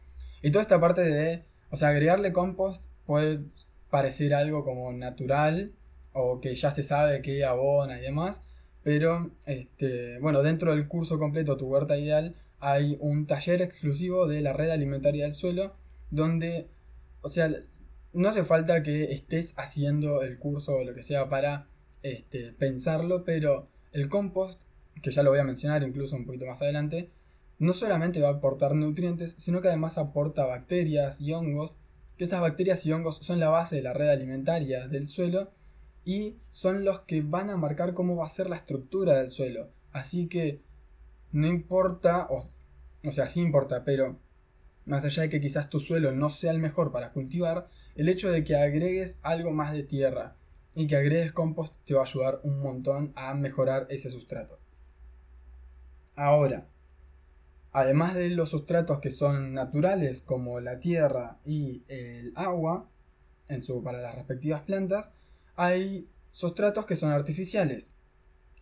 Y 0.41 0.51
toda 0.51 0.63
esta 0.63 0.79
parte 0.79 1.01
de, 1.01 1.43
o 1.69 1.77
sea, 1.77 1.89
agregarle 1.89 2.33
compost 2.33 2.85
puede 3.05 3.41
parecer 3.91 4.33
algo 4.33 4.63
como 4.63 4.91
natural 4.91 5.73
o 6.13 6.41
que 6.41 6.55
ya 6.55 6.71
se 6.71 6.81
sabe 6.81 7.21
que 7.21 7.45
abona 7.45 7.99
y 7.99 8.01
demás, 8.01 8.43
pero 8.83 9.31
este, 9.45 10.19
bueno, 10.19 10.41
dentro 10.41 10.71
del 10.71 10.87
curso 10.87 11.19
completo 11.19 11.57
Tu 11.57 11.67
Huerta 11.67 11.97
Ideal 11.97 12.35
hay 12.59 12.97
un 12.99 13.25
taller 13.25 13.61
exclusivo 13.61 14.27
de 14.27 14.41
la 14.41 14.53
red 14.53 14.69
alimentaria 14.69 15.23
del 15.23 15.33
suelo 15.33 15.73
donde, 16.09 16.67
o 17.21 17.29
sea, 17.29 17.51
no 18.13 18.29
hace 18.29 18.43
falta 18.43 18.83
que 18.83 19.11
estés 19.11 19.53
haciendo 19.57 20.21
el 20.21 20.37
curso 20.37 20.75
o 20.75 20.83
lo 20.83 20.93
que 20.93 21.01
sea 21.01 21.29
para 21.29 21.67
este, 22.03 22.51
pensarlo, 22.51 23.23
pero 23.23 23.67
el 23.93 24.09
compost, 24.09 24.63
que 25.01 25.11
ya 25.11 25.23
lo 25.23 25.31
voy 25.31 25.39
a 25.39 25.43
mencionar 25.43 25.83
incluso 25.83 26.15
un 26.15 26.25
poquito 26.25 26.45
más 26.45 26.61
adelante, 26.61 27.09
no 27.59 27.73
solamente 27.73 28.21
va 28.21 28.29
a 28.29 28.33
aportar 28.33 28.75
nutrientes, 28.75 29.35
sino 29.37 29.61
que 29.61 29.67
además 29.67 29.97
aporta 29.97 30.45
bacterias 30.45 31.21
y 31.21 31.31
hongos, 31.33 31.75
que 32.17 32.25
esas 32.25 32.41
bacterias 32.41 32.85
y 32.85 32.91
hongos 32.91 33.17
son 33.17 33.39
la 33.39 33.49
base 33.49 33.77
de 33.77 33.83
la 33.83 33.93
red 33.93 34.09
alimentaria 34.09 34.87
del 34.87 35.07
suelo 35.07 35.51
y 36.03 36.37
son 36.49 36.83
los 36.83 37.01
que 37.01 37.21
van 37.21 37.49
a 37.49 37.57
marcar 37.57 37.93
cómo 37.93 38.15
va 38.15 38.25
a 38.25 38.29
ser 38.29 38.49
la 38.49 38.55
estructura 38.55 39.17
del 39.17 39.29
suelo. 39.29 39.69
Así 39.91 40.27
que 40.27 40.61
no 41.31 41.47
importa, 41.47 42.27
o, 42.29 42.49
o 43.07 43.11
sea, 43.11 43.29
sí 43.29 43.41
importa, 43.41 43.83
pero 43.83 44.17
más 44.85 45.05
allá 45.05 45.23
de 45.23 45.29
que 45.29 45.41
quizás 45.41 45.69
tu 45.69 45.79
suelo 45.79 46.11
no 46.11 46.29
sea 46.29 46.51
el 46.51 46.59
mejor 46.59 46.91
para 46.91 47.11
cultivar, 47.11 47.69
el 47.95 48.09
hecho 48.09 48.31
de 48.31 48.43
que 48.43 48.55
agregues 48.55 49.19
algo 49.21 49.51
más 49.51 49.73
de 49.73 49.83
tierra 49.83 50.35
y 50.73 50.87
que 50.87 50.95
agregues 50.95 51.33
compost 51.33 51.75
te 51.85 51.93
va 51.93 52.01
a 52.01 52.05
ayudar 52.05 52.39
un 52.43 52.61
montón 52.61 53.11
a 53.15 53.33
mejorar 53.33 53.87
ese 53.89 54.09
sustrato. 54.09 54.59
Ahora, 56.15 56.67
además 57.71 58.15
de 58.15 58.29
los 58.29 58.49
sustratos 58.49 58.99
que 58.99 59.11
son 59.11 59.53
naturales 59.53 60.21
como 60.21 60.59
la 60.59 60.79
tierra 60.79 61.37
y 61.45 61.83
el 61.87 62.33
agua 62.35 62.87
en 63.49 63.61
su, 63.61 63.83
para 63.83 64.01
las 64.01 64.15
respectivas 64.15 64.61
plantas, 64.61 65.13
hay 65.61 66.09
sustratos 66.31 66.87
que 66.87 66.95
son 66.95 67.11
artificiales. 67.11 67.93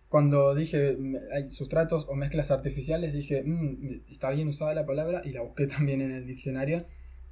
Cuando 0.09 0.53
dije 0.53 0.97
hay 1.31 1.47
sustratos 1.47 2.07
o 2.09 2.15
mezclas 2.15 2.51
artificiales, 2.51 3.13
dije, 3.13 3.43
mm, 3.43 4.01
está 4.09 4.31
bien 4.31 4.49
usada 4.49 4.73
la 4.73 4.85
palabra 4.85 5.21
y 5.23 5.31
la 5.31 5.41
busqué 5.41 5.67
también 5.77 6.01
en 6.01 6.11
el 6.11 6.25
diccionario. 6.25 6.85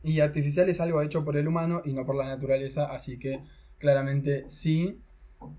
Y 0.04 0.22
artificial 0.22 0.70
es 0.70 0.80
algo 0.80 1.02
hecho 1.02 1.26
por 1.26 1.36
el 1.38 1.48
humano 1.48 1.82
y 1.84 1.92
no 1.92 2.06
por 2.06 2.16
la 2.16 2.28
naturaleza, 2.28 2.86
así 2.86 3.20
que 3.20 3.42
claramente 3.78 4.46
sí, 4.48 5.02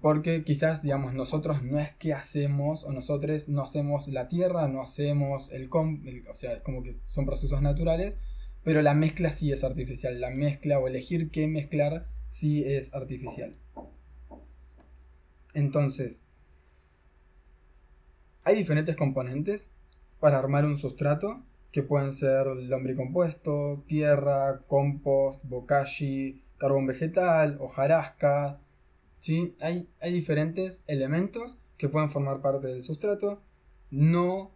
porque 0.01 0.43
quizás, 0.43 0.83
digamos, 0.83 1.13
nosotros 1.13 1.63
no 1.63 1.79
es 1.79 1.93
que 1.97 2.15
hacemos, 2.15 2.85
o 2.85 2.93
nosotros 2.93 3.49
no 3.49 3.63
hacemos 3.63 4.09
la 4.09 4.27
tierra, 4.27 4.69
no 4.69 4.81
hacemos 4.81 5.53
el, 5.53 5.69
com 5.69 6.03
o 6.31 6.35
sea, 6.35 6.63
como 6.63 6.83
que 6.83 6.95
son 7.05 7.27
procesos 7.27 7.61
naturales, 7.61 8.15
pero 8.63 8.81
la 8.81 8.95
mezcla 8.95 9.33
sí 9.33 9.53
es 9.53 9.65
artificial, 9.65 10.21
la 10.21 10.31
mezcla 10.31 10.79
o 10.79 10.89
elegir 10.89 11.31
qué 11.31 11.47
mezclar 11.47 12.07
sí 12.29 12.65
es 12.65 12.95
artificial. 12.95 13.57
Entonces, 15.55 16.25
hay 18.45 18.57
diferentes 18.57 18.97
componentes 18.97 19.73
para 20.21 20.39
armar 20.39 20.65
un 20.65 20.79
sustrato 20.79 21.43
que 21.73 21.83
pueden 21.83 22.13
ser 22.13 22.47
lombricompuesto, 22.47 23.85
tierra, 23.87 24.63
compost, 24.67 25.45
bokashi, 25.45 26.43
carbón 26.57 26.87
vegetal, 26.87 27.59
hojarasca. 27.61 28.61
¿sí? 29.21 29.55
Hay, 29.61 29.89
hay 30.01 30.13
diferentes 30.13 30.83
elementos 30.87 31.59
que 31.77 31.89
pueden 31.89 32.11
formar 32.11 32.41
parte 32.41 32.69
del 32.69 32.83
sustrato. 32.83 33.43
No, 33.91 34.53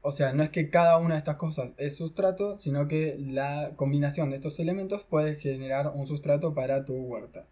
o 0.00 0.12
sea, 0.12 0.32
no 0.32 0.42
es 0.44 0.50
que 0.50 0.70
cada 0.70 0.98
una 0.98 1.14
de 1.14 1.18
estas 1.18 1.36
cosas 1.36 1.74
es 1.76 1.96
sustrato, 1.96 2.58
sino 2.58 2.86
que 2.86 3.16
la 3.18 3.72
combinación 3.76 4.30
de 4.30 4.36
estos 4.36 4.58
elementos 4.60 5.02
puede 5.02 5.34
generar 5.34 5.92
un 5.94 6.06
sustrato 6.06 6.54
para 6.54 6.84
tu 6.84 6.94
huerta. 6.94 7.46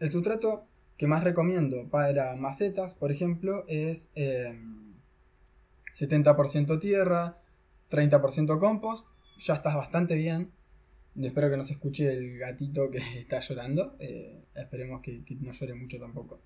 El 0.00 0.10
sustrato 0.10 0.66
que 0.96 1.06
más 1.06 1.24
recomiendo 1.24 1.88
para 1.90 2.36
macetas, 2.36 2.94
por 2.94 3.10
ejemplo, 3.10 3.64
es 3.68 4.12
70% 4.14 6.72
em, 6.72 6.78
tierra, 6.78 7.38
30% 7.90 8.58
compost. 8.58 9.08
Ya 9.40 9.54
estás 9.54 9.74
bastante 9.74 10.14
bien. 10.14 10.50
Espero 11.20 11.50
que 11.50 11.56
no 11.56 11.64
se 11.64 11.74
escuche 11.74 12.12
el 12.12 12.38
gatito 12.38 12.90
que 12.90 12.98
está 13.18 13.40
llorando. 13.40 13.96
Eh, 13.98 14.44
esperemos 14.54 15.00
que, 15.00 15.22
no 15.40 15.52
llore 15.52 15.74
mucho 15.74 15.98
tampoco. 15.98 16.40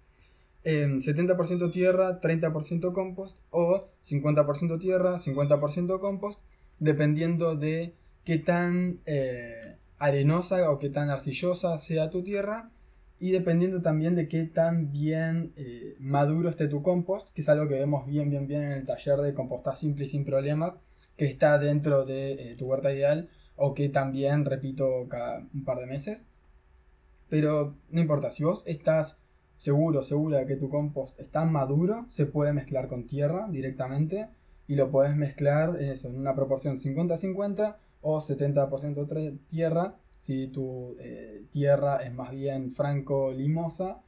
70% 0.65 1.65
em, 1.65 1.71
tierra, 1.71 2.21
30% 2.21 2.93
compost 2.93 3.39
o 3.51 3.89
50% 4.03 4.79
tierra, 4.79 5.17
50% 5.17 6.01
compost, 6.01 6.43
dependiendo 6.79 7.55
de 7.55 7.95
qué 8.25 8.39
tan 8.39 9.01
eh, 9.07 9.77
arenosa 9.99 10.71
o 10.71 10.79
qué 10.79 10.91
tan 10.91 11.11
arcillosa 11.11 11.79
sea 11.79 12.11
tu 12.11 12.23
tierra 12.23 12.71
y 13.21 13.33
dependiendo 13.33 13.83
también 13.83 14.15
de 14.15 14.29
qué 14.29 14.45
tan 14.45 14.93
bien 14.93 15.53
eh, 15.57 15.97
maduro 15.99 16.49
esté 16.49 16.69
tu 16.69 16.83
compost, 16.83 17.33
que 17.35 17.41
es 17.41 17.49
algo 17.49 17.69
que 17.69 17.75
vemos 17.75 18.07
bien, 18.07 18.31
bien, 18.31 18.47
bien 18.47 18.63
en 18.63 18.73
el 18.73 18.87
taller 18.87 19.19
de 19.19 19.35
compostar 19.35 19.77
simple 19.77 20.05
y 20.05 20.09
sin 20.09 20.25
problemas, 20.25 20.77
que 21.17 21.27
está 21.27 21.59
dentro 21.59 22.05
de 22.05 22.53
eh, 22.53 22.57
tu 22.57 22.67
huerta 22.67 22.93
ideal, 22.93 23.29
o 23.57 23.75
que 23.75 23.89
también 23.89 24.45
repito 24.45 25.09
cada 25.09 25.45
un 25.53 25.65
par 25.65 25.79
de 25.79 25.87
meses. 25.87 26.27
Pero 27.29 27.77
no 27.91 28.01
importa, 28.01 28.31
si 28.31 28.45
vos 28.45 28.63
estás 28.67 29.21
seguro, 29.57 30.03
segura 30.05 30.39
de 30.39 30.47
que 30.47 30.57
tu 30.57 30.71
compost 30.71 31.19
está 31.19 31.45
maduro, 31.45 32.07
se 32.09 32.27
puede 32.27 32.53
mezclar 32.53 32.87
con 32.87 33.07
tierra 33.07 33.49
directamente 33.51 34.29
y 34.69 34.77
lo 34.77 34.91
puedes 34.91 35.17
mezclar 35.17 35.77
en 35.81 35.91
eso, 35.91 36.09
en 36.09 36.19
una 36.19 36.37
proporción 36.37 36.79
50-50 36.79 37.77
o 38.01 38.21
70% 38.21 39.39
tierra 39.49 39.97
si 40.19 40.49
tu 40.49 40.97
eh, 40.99 41.45
tierra 41.51 41.99
es 41.99 42.13
más 42.13 42.33
bien 42.33 42.73
franco-limosa 42.73 44.03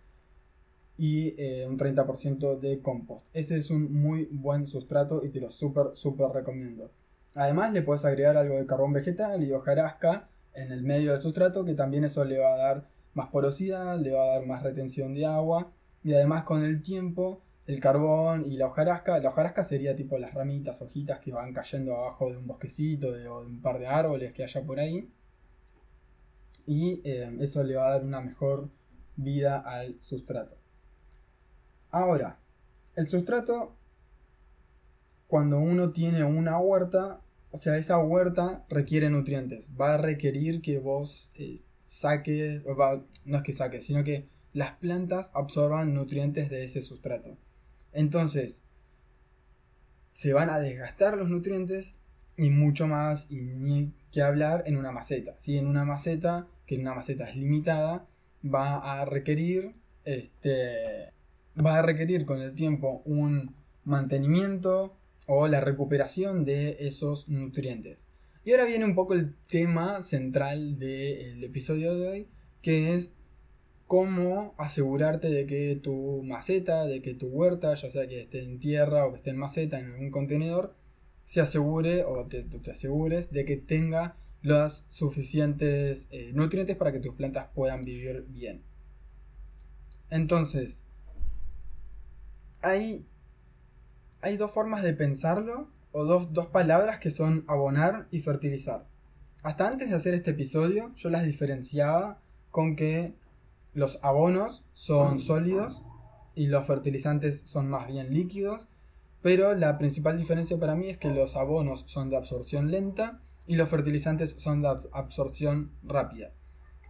y 0.99 1.35
eh, 1.39 1.67
un 1.67 1.79
30% 1.79 2.59
de 2.59 2.81
compost. 2.81 3.27
Ese 3.33 3.57
es 3.57 3.71
un 3.71 3.91
muy 3.93 4.29
buen 4.31 4.67
sustrato 4.67 5.25
y 5.25 5.31
te 5.31 5.41
lo 5.41 5.51
súper, 5.51 5.95
súper 5.95 6.31
recomiendo. 6.31 6.91
Además 7.37 7.73
le 7.73 7.83
puedes 7.83 8.05
agregar 8.05 8.37
algo 8.37 8.57
de 8.57 8.67
carbón 8.67 8.93
vegetal 8.93 9.43
y 9.43 9.53
hojarasca 9.53 10.29
en 10.53 10.73
el 10.73 10.83
medio 10.83 11.13
del 11.13 11.21
sustrato 11.21 11.65
que 11.65 11.75
también 11.75 12.05
eso 12.05 12.25
le 12.25 12.39
va 12.39 12.55
a 12.55 12.59
dar 12.59 12.89
más 13.15 13.29
porosidad, 13.29 13.99
le 13.99 14.11
va 14.11 14.25
a 14.25 14.39
dar 14.39 14.47
más 14.47 14.65
retención 14.65 15.15
de 15.15 15.27
agua 15.27 15.73
y 16.03 16.13
además 16.13 16.43
con 16.43 16.65
el 16.65 16.83
tiempo 16.83 17.41
el 17.67 17.79
carbón 17.79 18.51
y 18.51 18.57
la 18.57 18.67
hojarasca, 18.67 19.21
la 19.21 19.29
hojarasca 19.29 19.63
sería 19.63 19.95
tipo 19.95 20.19
las 20.19 20.35
ramitas, 20.35 20.83
hojitas 20.83 21.21
que 21.21 21.31
van 21.31 21.53
cayendo 21.53 21.95
abajo 21.95 22.31
de 22.31 22.37
un 22.37 22.49
bosquecito 22.49 23.09
o 23.09 23.13
de 23.13 23.29
un 23.29 23.63
par 23.63 23.79
de 23.79 23.87
árboles 23.87 24.33
que 24.33 24.43
haya 24.43 24.63
por 24.63 24.81
ahí 24.81 25.09
y 26.71 27.01
eh, 27.03 27.37
eso 27.41 27.65
le 27.65 27.75
va 27.75 27.89
a 27.89 27.91
dar 27.95 28.05
una 28.05 28.21
mejor 28.21 28.69
vida 29.17 29.59
al 29.59 30.01
sustrato. 30.01 30.57
Ahora, 31.91 32.39
el 32.95 33.09
sustrato, 33.09 33.75
cuando 35.27 35.59
uno 35.59 35.91
tiene 35.91 36.23
una 36.23 36.61
huerta, 36.61 37.23
o 37.51 37.57
sea, 37.57 37.77
esa 37.77 37.99
huerta 37.99 38.65
requiere 38.69 39.11
nutrientes. 39.11 39.73
Va 39.81 39.95
a 39.95 39.97
requerir 39.97 40.63
que 40.63 40.79
vos 40.79 41.33
eh, 41.35 41.61
saques, 41.85 42.63
no 43.25 43.37
es 43.37 43.43
que 43.43 43.53
saques, 43.53 43.85
sino 43.85 44.05
que 44.05 44.29
las 44.53 44.71
plantas 44.75 45.33
absorban 45.35 45.93
nutrientes 45.93 46.51
de 46.51 46.63
ese 46.63 46.83
sustrato. 46.83 47.37
Entonces, 47.93 48.63
se 50.13 50.33
van 50.33 50.51
a 50.51 50.61
desgastar 50.61 51.19
los 51.19 51.29
nutrientes 51.29 51.99
y 52.37 52.49
mucho 52.49 52.87
más, 52.87 53.29
y 53.29 53.43
ni 53.43 53.93
que 54.13 54.23
hablar 54.23 54.63
en 54.67 54.77
una 54.77 54.93
maceta. 54.93 55.35
Si 55.37 55.59
En 55.59 55.67
una 55.67 55.85
maceta, 55.85 56.47
que 56.71 56.77
una 56.77 56.95
maceta 56.95 57.25
es 57.25 57.35
limitada, 57.35 58.07
va 58.45 59.01
a 59.01 59.05
requerir, 59.05 59.75
este, 60.05 61.11
va 61.59 61.81
a 61.81 61.83
requerir 61.83 62.25
con 62.25 62.41
el 62.41 62.55
tiempo 62.55 63.03
un 63.05 63.57
mantenimiento 63.83 64.97
o 65.27 65.49
la 65.49 65.61
recuperación 65.61 66.45
de 66.45 66.77
esos 66.79 67.29
nutrientes. 67.29 68.07
Y 68.45 68.53
ahora 68.53 68.67
viene 68.67 68.85
un 68.85 68.95
poco 68.95 69.15
el 69.15 69.35
tema 69.49 70.05
central 70.05 70.79
del 70.79 71.43
episodio 71.43 71.97
de 71.97 72.09
hoy, 72.09 72.29
que 72.63 72.95
es 72.95 73.17
cómo 73.89 74.55
asegurarte 74.57 75.29
de 75.29 75.47
que 75.47 75.75
tu 75.75 76.23
maceta, 76.23 76.87
de 76.87 77.03
que 77.03 77.15
tu 77.15 77.27
huerta, 77.27 77.75
ya 77.75 77.91
sea 77.91 78.07
que 78.07 78.21
esté 78.21 78.45
en 78.45 78.61
tierra 78.61 79.07
o 79.07 79.11
que 79.11 79.17
esté 79.17 79.31
en 79.31 79.39
maceta, 79.39 79.81
en 79.81 79.87
algún 79.87 80.13
contenedor, 80.13 80.77
se 81.25 81.41
asegure 81.41 82.05
o 82.05 82.27
te, 82.27 82.45
te 82.45 82.71
asegures 82.71 83.33
de 83.33 83.45
que 83.45 83.57
tenga 83.57 84.20
los 84.43 84.87
suficientes 84.89 86.09
eh, 86.11 86.31
nutrientes 86.35 86.77
para 86.77 86.93
que 86.93 87.01
tus 87.01 87.15
plantas 87.15 87.49
puedan 87.55 87.85
vivir 87.85 88.25
bien. 88.29 88.63
Entonces, 90.09 90.85
hay, 92.63 93.05
hay 94.23 94.37
dos 94.37 94.51
formas 94.51 94.83
de 94.83 94.95
pensarlo 94.95 95.69
o 95.93 96.05
dos, 96.05 96.33
dos 96.33 96.47
palabras 96.47 96.99
que 96.99 97.11
son 97.11 97.45
abonar 97.49 98.07
y 98.11 98.21
fertilizar. 98.21 98.87
Hasta 99.43 99.69
antes 99.69 99.91
de 99.91 99.97
hacer 99.97 100.15
este 100.15 100.33
episodio 100.33 100.93
yo 100.97 101.11
las 101.11 101.25
diferenciaba 101.25 102.19
con 102.51 102.77
que 102.77 103.15
los 103.73 103.99
abonos 104.03 104.65
son 104.73 105.19
sólidos 105.19 105.83
y 106.35 106.47
los 106.47 106.67
fertilizantes 106.67 107.43
son 107.45 107.69
más 107.69 107.87
bien 107.87 108.13
líquidos, 108.13 108.69
pero 109.23 109.55
la 109.55 109.79
principal 109.79 110.19
diferencia 110.19 110.59
para 110.59 110.75
mí 110.75 110.89
es 110.89 110.99
que 110.99 111.11
los 111.11 111.37
abonos 111.37 111.85
son 111.87 112.11
de 112.11 112.17
absorción 112.17 112.71
lenta 112.71 113.21
y 113.47 113.57
los 113.57 113.69
fertilizantes 113.69 114.37
son 114.39 114.63
de 114.63 114.69
absorción 114.93 115.73
rápida. 115.83 116.33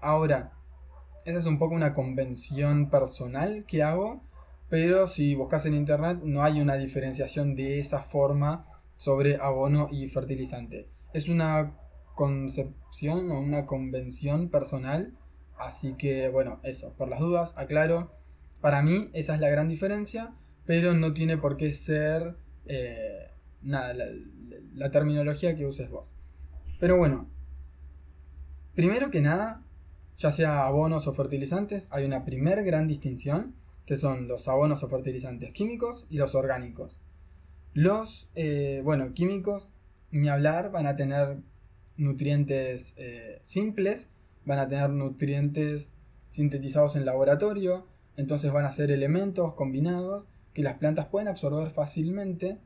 Ahora, 0.00 0.52
esa 1.24 1.38
es 1.38 1.46
un 1.46 1.58
poco 1.58 1.74
una 1.74 1.92
convención 1.92 2.90
personal 2.90 3.64
que 3.66 3.82
hago, 3.82 4.22
pero 4.68 5.06
si 5.06 5.34
buscas 5.34 5.66
en 5.66 5.74
internet 5.74 6.20
no 6.22 6.42
hay 6.42 6.60
una 6.60 6.76
diferenciación 6.76 7.54
de 7.54 7.78
esa 7.78 8.00
forma 8.00 8.66
sobre 8.96 9.36
abono 9.36 9.88
y 9.90 10.08
fertilizante. 10.08 10.88
Es 11.12 11.28
una 11.28 11.76
concepción 12.14 13.30
o 13.30 13.40
una 13.40 13.66
convención 13.66 14.48
personal, 14.48 15.16
así 15.58 15.94
que 15.94 16.28
bueno, 16.28 16.60
eso, 16.62 16.94
por 16.96 17.08
las 17.08 17.20
dudas, 17.20 17.56
aclaro, 17.56 18.12
para 18.60 18.82
mí 18.82 19.10
esa 19.12 19.34
es 19.34 19.40
la 19.40 19.48
gran 19.48 19.68
diferencia, 19.68 20.34
pero 20.66 20.94
no 20.94 21.12
tiene 21.14 21.36
por 21.36 21.56
qué 21.56 21.72
ser 21.74 22.36
eh, 22.66 23.30
nada, 23.62 23.94
la 24.74 24.90
terminología 24.90 25.56
que 25.56 25.66
uses 25.66 25.90
vos. 25.90 26.14
Pero 26.80 26.96
bueno, 26.96 27.28
primero 28.74 29.10
que 29.10 29.20
nada, 29.20 29.62
ya 30.16 30.32
sea 30.32 30.66
abonos 30.66 31.06
o 31.06 31.12
fertilizantes, 31.12 31.88
hay 31.92 32.06
una 32.06 32.24
primer 32.24 32.64
gran 32.64 32.88
distinción, 32.88 33.54
que 33.84 33.96
son 33.96 34.28
los 34.28 34.48
abonos 34.48 34.82
o 34.82 34.88
fertilizantes 34.88 35.52
químicos 35.52 36.06
y 36.08 36.16
los 36.16 36.34
orgánicos. 36.34 37.02
Los, 37.74 38.30
eh, 38.34 38.80
bueno, 38.82 39.12
químicos, 39.12 39.70
ni 40.10 40.28
hablar, 40.28 40.72
van 40.72 40.86
a 40.86 40.96
tener 40.96 41.38
nutrientes 41.98 42.94
eh, 42.96 43.38
simples, 43.42 44.10
van 44.46 44.58
a 44.58 44.66
tener 44.66 44.88
nutrientes 44.88 45.92
sintetizados 46.30 46.96
en 46.96 47.04
laboratorio, 47.04 47.86
entonces 48.16 48.52
van 48.52 48.64
a 48.64 48.70
ser 48.70 48.90
elementos 48.90 49.52
combinados 49.54 50.28
que 50.54 50.62
las 50.62 50.78
plantas 50.78 51.06
pueden 51.06 51.28
absorber 51.28 51.70
fácilmente 51.70 52.58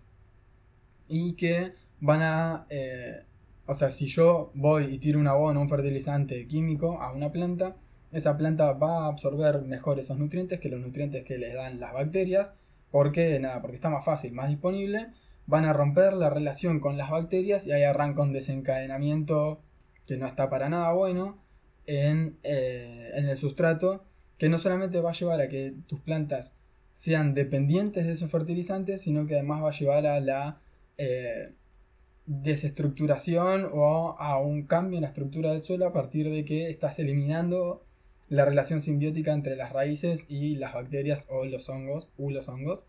y 1.09 1.35
que 1.35 1.75
van 2.01 2.23
a 2.23 2.67
eh, 2.71 3.25
o 3.67 3.75
sea, 3.75 3.91
si 3.91 4.07
yo 4.07 4.51
voy 4.55 4.85
y 4.95 4.99
tiro 4.99 5.19
un 5.19 5.27
abono, 5.27 5.61
un 5.61 5.69
fertilizante 5.69 6.47
químico 6.47 7.01
a 7.01 7.13
una 7.13 7.33
planta, 7.33 7.77
esa 8.13 8.37
planta 8.37 8.73
va 8.73 9.05
a 9.05 9.09
absorber 9.09 9.63
mejor 9.63 9.99
esos 9.99 10.19
nutrientes 10.19 10.61
que 10.61 10.69
los 10.69 10.81
nutrientes 10.81 11.25
que 11.25 11.39
le 11.39 11.53
dan 11.55 11.81
las 11.81 11.93
bacterias. 11.93 12.55
porque 12.91 13.39
Nada, 13.41 13.61
porque 13.61 13.77
está 13.77 13.91
más 13.91 14.05
fácil, 14.05 14.33
más 14.33 14.49
disponible. 14.49 15.09
Van 15.47 15.65
a 15.65 15.73
romper 15.73 16.13
la 16.15 16.31
relación 16.31 16.81
con 16.81 16.97
las 16.97 17.11
bacterias 17.11 17.67
y 17.67 17.73
ahí 17.73 17.83
arranca 17.83 18.23
un 18.23 18.33
desencadenamiento 18.33 19.61
que 20.07 20.17
no 20.17 20.27
está 20.27 20.49
para 20.49 20.69
nada 20.69 20.93
bueno 20.93 21.39
en, 21.87 22.39
eh, 22.45 23.11
en 23.15 23.29
el 23.29 23.37
sustrato, 23.37 24.05
que 24.39 24.49
no 24.49 24.59
solamente 24.59 25.01
va 25.01 25.11
a 25.11 25.15
llevar 25.15 25.41
a 25.41 25.49
que 25.49 25.75
tus 25.87 26.01
plantas 26.01 26.57
sean 26.93 27.35
dependientes 27.35 28.07
de 28.07 28.13
esos 28.13 28.31
fertilizantes, 28.31 29.03
sino 29.03 29.27
que 29.27 29.35
además 29.35 29.63
va 29.63 29.71
a 29.71 29.79
llevar 29.79 30.07
a 30.07 30.21
la 30.21 30.61
eh, 30.97 31.53
desestructuración 32.27 33.69
o 33.73 34.17
a 34.19 34.39
un 34.39 34.63
cambio 34.65 34.99
en 34.99 35.03
la 35.03 35.09
estructura 35.09 35.53
del 35.53 35.63
suelo 35.63 35.87
a 35.87 35.93
partir 35.93 36.31
de 36.31 36.45
que 36.45 36.71
estás 36.71 36.99
eliminando 36.99 37.83
la 38.29 38.45
relación 38.45 38.81
simbiótica 38.81 39.33
entre 39.33 39.57
las 39.57 39.73
raíces 39.73 40.27
y 40.29 40.57
las 40.57 40.75
bacterias 40.75 41.29
o 41.31 41.45
los 41.45 41.69
hongos, 41.69 42.11
u 42.17 42.31
los 42.31 42.49
hongos. 42.49 42.85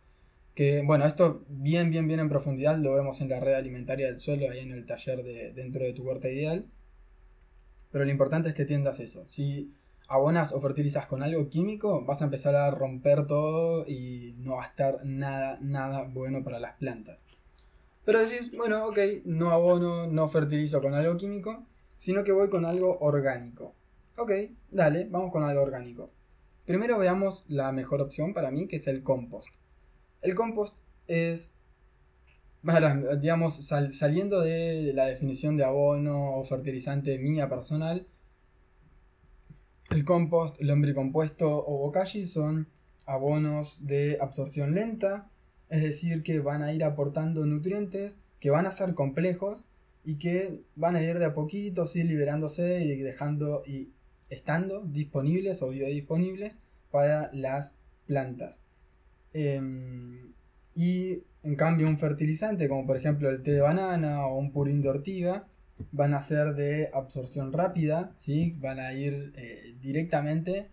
Que 0.54 0.82
bueno, 0.86 1.06
esto 1.06 1.44
bien, 1.50 1.92
bien, 1.92 2.08
bien 2.08 2.22
en 2.22 2.30
profundidad 2.30 2.78
lo 2.78 2.96
vemos 2.96 3.20
en 3.20 3.30
la 3.30 3.42
red 3.42 3.56
alimentaria 3.56 4.08
del 4.08 4.20
suelo, 4.20 4.50
ahí 4.50 4.60
en 4.60 4.72
el 4.72 4.86
taller 4.86 5.24
de, 5.24 5.52
dentro 5.52 5.84
de 5.84 5.92
tu 5.92 6.04
huerta 6.04 6.30
ideal. 6.30 6.66
Pero 7.92 8.06
lo 8.06 8.12
importante 8.12 8.50
es 8.50 8.56
que 8.56 8.66
tiendas 8.66 9.02
eso. 9.02 9.26
Si 9.26 9.74
abonas 10.08 10.54
o 10.54 10.62
fertilizas 10.62 11.08
con 11.08 11.24
algo 11.24 11.50
químico, 11.50 12.06
vas 12.06 12.22
a 12.22 12.26
empezar 12.26 12.56
a 12.56 12.72
romper 12.72 13.28
todo 13.28 13.86
y 13.88 14.36
no 14.38 14.56
va 14.56 14.64
a 14.64 14.68
estar 14.68 15.06
nada, 15.06 15.58
nada 15.62 16.04
bueno 16.04 16.44
para 16.44 16.60
las 16.60 16.76
plantas. 16.78 17.26
Pero 18.06 18.22
decís, 18.22 18.56
bueno, 18.56 18.86
ok, 18.86 19.00
no 19.26 19.50
abono, 19.50 20.08
no 20.08 20.28
fertilizo 20.28 20.82
con 20.82 20.94
algo 20.94 21.18
químico, 21.18 21.66
sino 21.98 22.24
que 22.24 22.32
voy 22.32 22.50
con 22.50 22.64
algo 22.64 23.00
orgánico. 23.00 23.74
Ok, 24.18 24.32
dale, 24.70 25.08
vamos 25.10 25.32
con 25.32 25.44
algo 25.44 25.64
orgánico. 25.64 26.12
Primero 26.66 26.98
veamos 27.00 27.46
la 27.48 27.72
mejor 27.72 28.02
opción 28.02 28.34
para 28.34 28.52
mí, 28.52 28.68
que 28.68 28.78
es 28.78 28.88
el 28.88 29.04
compost. 29.04 29.54
El 30.22 30.36
compost 30.36 30.78
es, 31.08 31.58
digamos, 33.20 33.66
saliendo 33.66 34.42
de 34.42 34.92
la 34.94 35.06
definición 35.06 35.58
de 35.58 35.66
abono 35.66 36.36
o 36.36 36.44
fertilizante 36.46 37.18
mía 37.18 37.50
personal, 37.50 38.08
el 39.92 40.04
compost, 40.04 40.60
el 40.60 40.68
lombricompuesto 40.68 41.48
o 41.48 41.78
bokashi 41.78 42.26
son 42.26 42.68
abonos 43.06 43.86
de 43.86 44.18
absorción 44.20 44.74
lenta, 44.74 45.30
es 45.76 45.84
decir, 45.84 46.24
que 46.24 46.40
van 46.40 46.64
a 46.64 46.72
ir 46.74 46.84
aportando 46.84 47.46
nutrientes 47.46 48.20
que 48.40 48.50
van 48.50 48.66
a 48.66 48.72
ser 48.72 48.94
complejos 48.94 49.68
y 50.04 50.16
que 50.16 50.62
van 50.76 50.96
a 50.96 51.02
ir 51.02 51.20
de 51.20 51.26
a 51.26 51.34
poquito, 51.34 51.86
ir 51.94 52.06
liberándose 52.06 52.86
y 52.86 53.02
dejando 53.02 53.64
y 53.66 53.90
estando 54.30 54.82
disponibles 54.82 55.62
o 55.62 55.70
biodisponibles 55.70 56.60
para 56.92 57.30
las 57.34 57.82
plantas. 58.06 58.66
Em, 59.34 60.32
y 60.76 61.24
en 61.44 61.56
cambio 61.56 61.88
un 61.88 61.98
fertilizante 61.98 62.70
como 62.70 62.86
por 62.86 62.98
ejemplo 62.98 63.30
el 63.30 63.44
té 63.44 63.52
de 63.52 63.62
banana 63.62 64.26
o 64.28 64.38
un 64.38 64.52
purín 64.52 64.82
de 64.82 64.90
ortiga 64.90 65.48
van 65.92 66.14
a 66.14 66.22
ser 66.22 66.56
de 66.56 66.90
absorción 66.94 67.52
rápida, 67.52 68.14
¿sí? 68.16 68.56
van 68.60 68.80
a 68.80 68.94
ir 68.94 69.34
eh, 69.36 69.76
directamente 69.82 70.70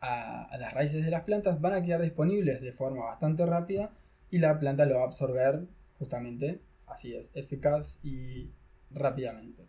a 0.00 0.56
las 0.60 0.72
raíces 0.72 1.04
de 1.04 1.10
las 1.10 1.24
plantas, 1.24 1.60
van 1.60 1.72
a 1.72 1.82
quedar 1.82 2.00
disponibles 2.00 2.60
de 2.60 2.72
forma 2.72 3.06
bastante 3.06 3.44
rápida 3.44 3.90
y 4.30 4.38
la 4.38 4.58
planta 4.58 4.86
lo 4.86 4.96
va 4.96 5.02
a 5.02 5.06
absorber 5.06 5.66
justamente 5.98 6.60
así 6.86 7.14
es, 7.14 7.30
eficaz 7.34 8.00
y 8.04 8.50
rápidamente. 8.90 9.66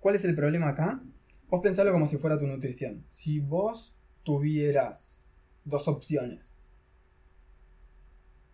¿Cuál 0.00 0.14
es 0.14 0.24
el 0.24 0.34
problema 0.34 0.70
acá? 0.70 1.02
Vos 1.48 1.60
pensalo 1.60 1.92
como 1.92 2.08
si 2.08 2.18
fuera 2.18 2.38
tu 2.38 2.46
nutrición. 2.46 3.04
Si 3.08 3.40
vos 3.40 3.94
tuvieras 4.22 5.28
dos 5.64 5.86
opciones, 5.88 6.54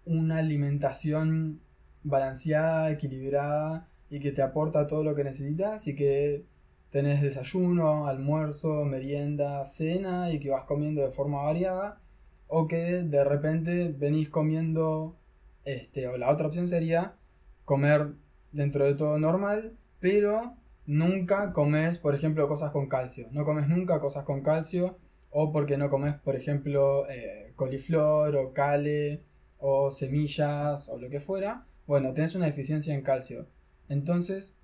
una 0.05 0.39
alimentación 0.39 1.61
balanceada, 2.03 2.91
equilibrada 2.91 3.89
y 4.11 4.21
que 4.21 4.33
te 4.33 4.43
aporta 4.43 4.87
todo 4.87 5.05
lo 5.05 5.15
que 5.15 5.25
necesitas 5.25 5.87
y 5.87 5.95
que 5.95 6.45
tenés 6.91 7.21
desayuno, 7.21 8.07
almuerzo, 8.07 8.85
merienda, 8.85 9.65
cena 9.65 10.33
y 10.33 10.41
que 10.41 10.51
vas 10.51 10.65
comiendo 10.65 11.03
de 11.03 11.11
forma 11.11 11.43
variada, 11.43 12.01
o 12.49 12.67
que 12.67 13.03
de 13.03 13.25
repente 13.25 13.95
venís 13.97 14.29
comiendo, 14.29 15.17
este, 15.65 16.09
o 16.09 16.17
la 16.17 16.31
otra 16.31 16.49
opción 16.49 16.67
sería 16.67 17.15
comer 17.65 18.15
dentro 18.53 18.85
de 18.85 18.95
todo 18.95 19.19
normal, 19.19 19.77
pero 20.01 20.55
nunca 20.87 21.53
comes, 21.53 21.99
por 21.99 22.15
ejemplo, 22.15 22.49
cosas 22.49 22.73
con 22.73 22.89
calcio. 22.89 23.29
No 23.31 23.45
comes 23.45 23.69
nunca 23.69 24.01
cosas 24.01 24.25
con 24.25 24.43
calcio, 24.43 24.97
o 25.31 25.53
porque 25.53 25.77
no 25.77 25.91
comes, 25.91 26.15
por 26.15 26.37
ejemplo, 26.37 27.09
eh, 27.09 27.53
coliflor 27.57 28.35
o 28.37 28.53
cale 28.53 29.23
o 29.59 29.91
semillas 29.91 30.89
o 30.89 30.99
lo 30.99 31.11
que 31.11 31.21
fuera. 31.21 31.67
Bueno, 31.87 32.15
tenés 32.15 32.35
una 32.35 32.47
deficiencia 32.47 32.95
en 32.95 33.03
calcio. 33.03 33.47
Entonces, 33.89 34.57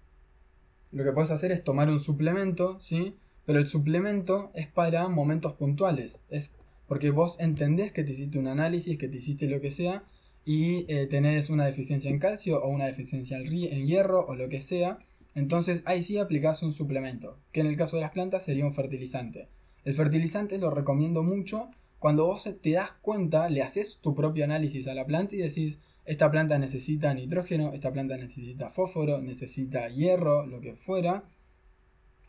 lo 0.93 1.05
que 1.05 1.13
puedes 1.13 1.31
hacer 1.31 1.53
es 1.53 1.65
tomar 1.65 1.89
un 1.89 2.01
suplemento, 2.01 2.81
¿sí? 2.81 3.17
Pero 3.47 3.59
el 3.59 3.67
suplemento 3.67 4.51
es 4.55 4.69
para 4.69 5.09
momentos 5.09 5.55
puntuales. 5.55 6.23
Es 6.31 6.57
porque 6.87 7.11
vos 7.11 7.41
entendés 7.41 7.93
que 7.93 8.05
te 8.05 8.13
hiciste 8.13 8.39
un 8.39 8.49
análisis, 8.49 8.99
que 8.99 9.09
te 9.09 9.17
hiciste 9.17 9.47
lo 9.47 9.61
que 9.61 9.71
sea, 9.71 10.05
y 10.45 10.85
eh, 10.93 11.07
tenés 11.07 11.51
una 11.51 11.65
deficiencia 11.65 12.11
en 12.11 12.19
calcio 12.19 12.63
o 12.63 12.69
una 12.69 12.87
deficiencia 12.87 13.39
en 13.39 13.87
hierro 13.87 14.27
o 14.27 14.37
lo 14.37 14.49
que 14.49 14.61
sea, 14.61 14.99
entonces 15.35 15.83
ahí 15.87 16.03
sí 16.03 16.19
aplicás 16.19 16.63
un 16.63 16.73
suplemento, 16.73 17.39
que 17.53 17.61
en 17.61 17.67
el 17.67 17.77
caso 17.77 17.97
de 17.97 18.03
las 18.03 18.13
plantas 18.13 18.45
sería 18.45 18.67
un 18.67 18.75
fertilizante. 18.75 19.49
El 19.85 19.95
fertilizante 19.95 20.59
lo 20.59 20.71
recomiendo 20.71 21.23
mucho 21.23 21.71
cuando 21.99 22.27
vos 22.27 22.49
te 22.61 22.73
das 22.73 22.93
cuenta, 23.01 23.49
le 23.49 23.63
haces 23.63 23.99
tu 24.01 24.15
propio 24.15 24.45
análisis 24.45 24.87
a 24.89 24.95
la 24.95 25.07
planta 25.07 25.37
y 25.37 25.39
decís, 25.39 25.81
esta 26.05 26.31
planta 26.31 26.59
necesita 26.59 27.15
nitrógeno, 27.15 27.73
esta 27.73 27.93
planta 27.93 28.17
necesita 28.19 28.69
fósforo, 28.69 29.23
necesita 29.23 29.89
hierro, 29.89 30.45
lo 30.45 30.61
que 30.61 30.75
fuera. 30.75 31.25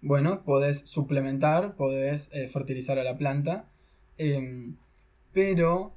Bueno, 0.01 0.43
podés 0.45 0.79
suplementar, 0.79 1.75
podés 1.75 2.31
eh, 2.33 2.47
fertilizar 2.47 2.99
a 2.99 3.03
la 3.03 3.17
planta 3.17 3.65
Em, 4.17 4.75
pero 5.33 5.93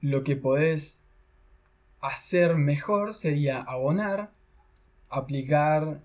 lo 0.00 0.24
que 0.24 0.36
podés 0.36 1.02
hacer 2.00 2.56
mejor 2.56 3.14
sería 3.14 3.60
abonar, 3.60 4.30
aplicar 5.10 6.00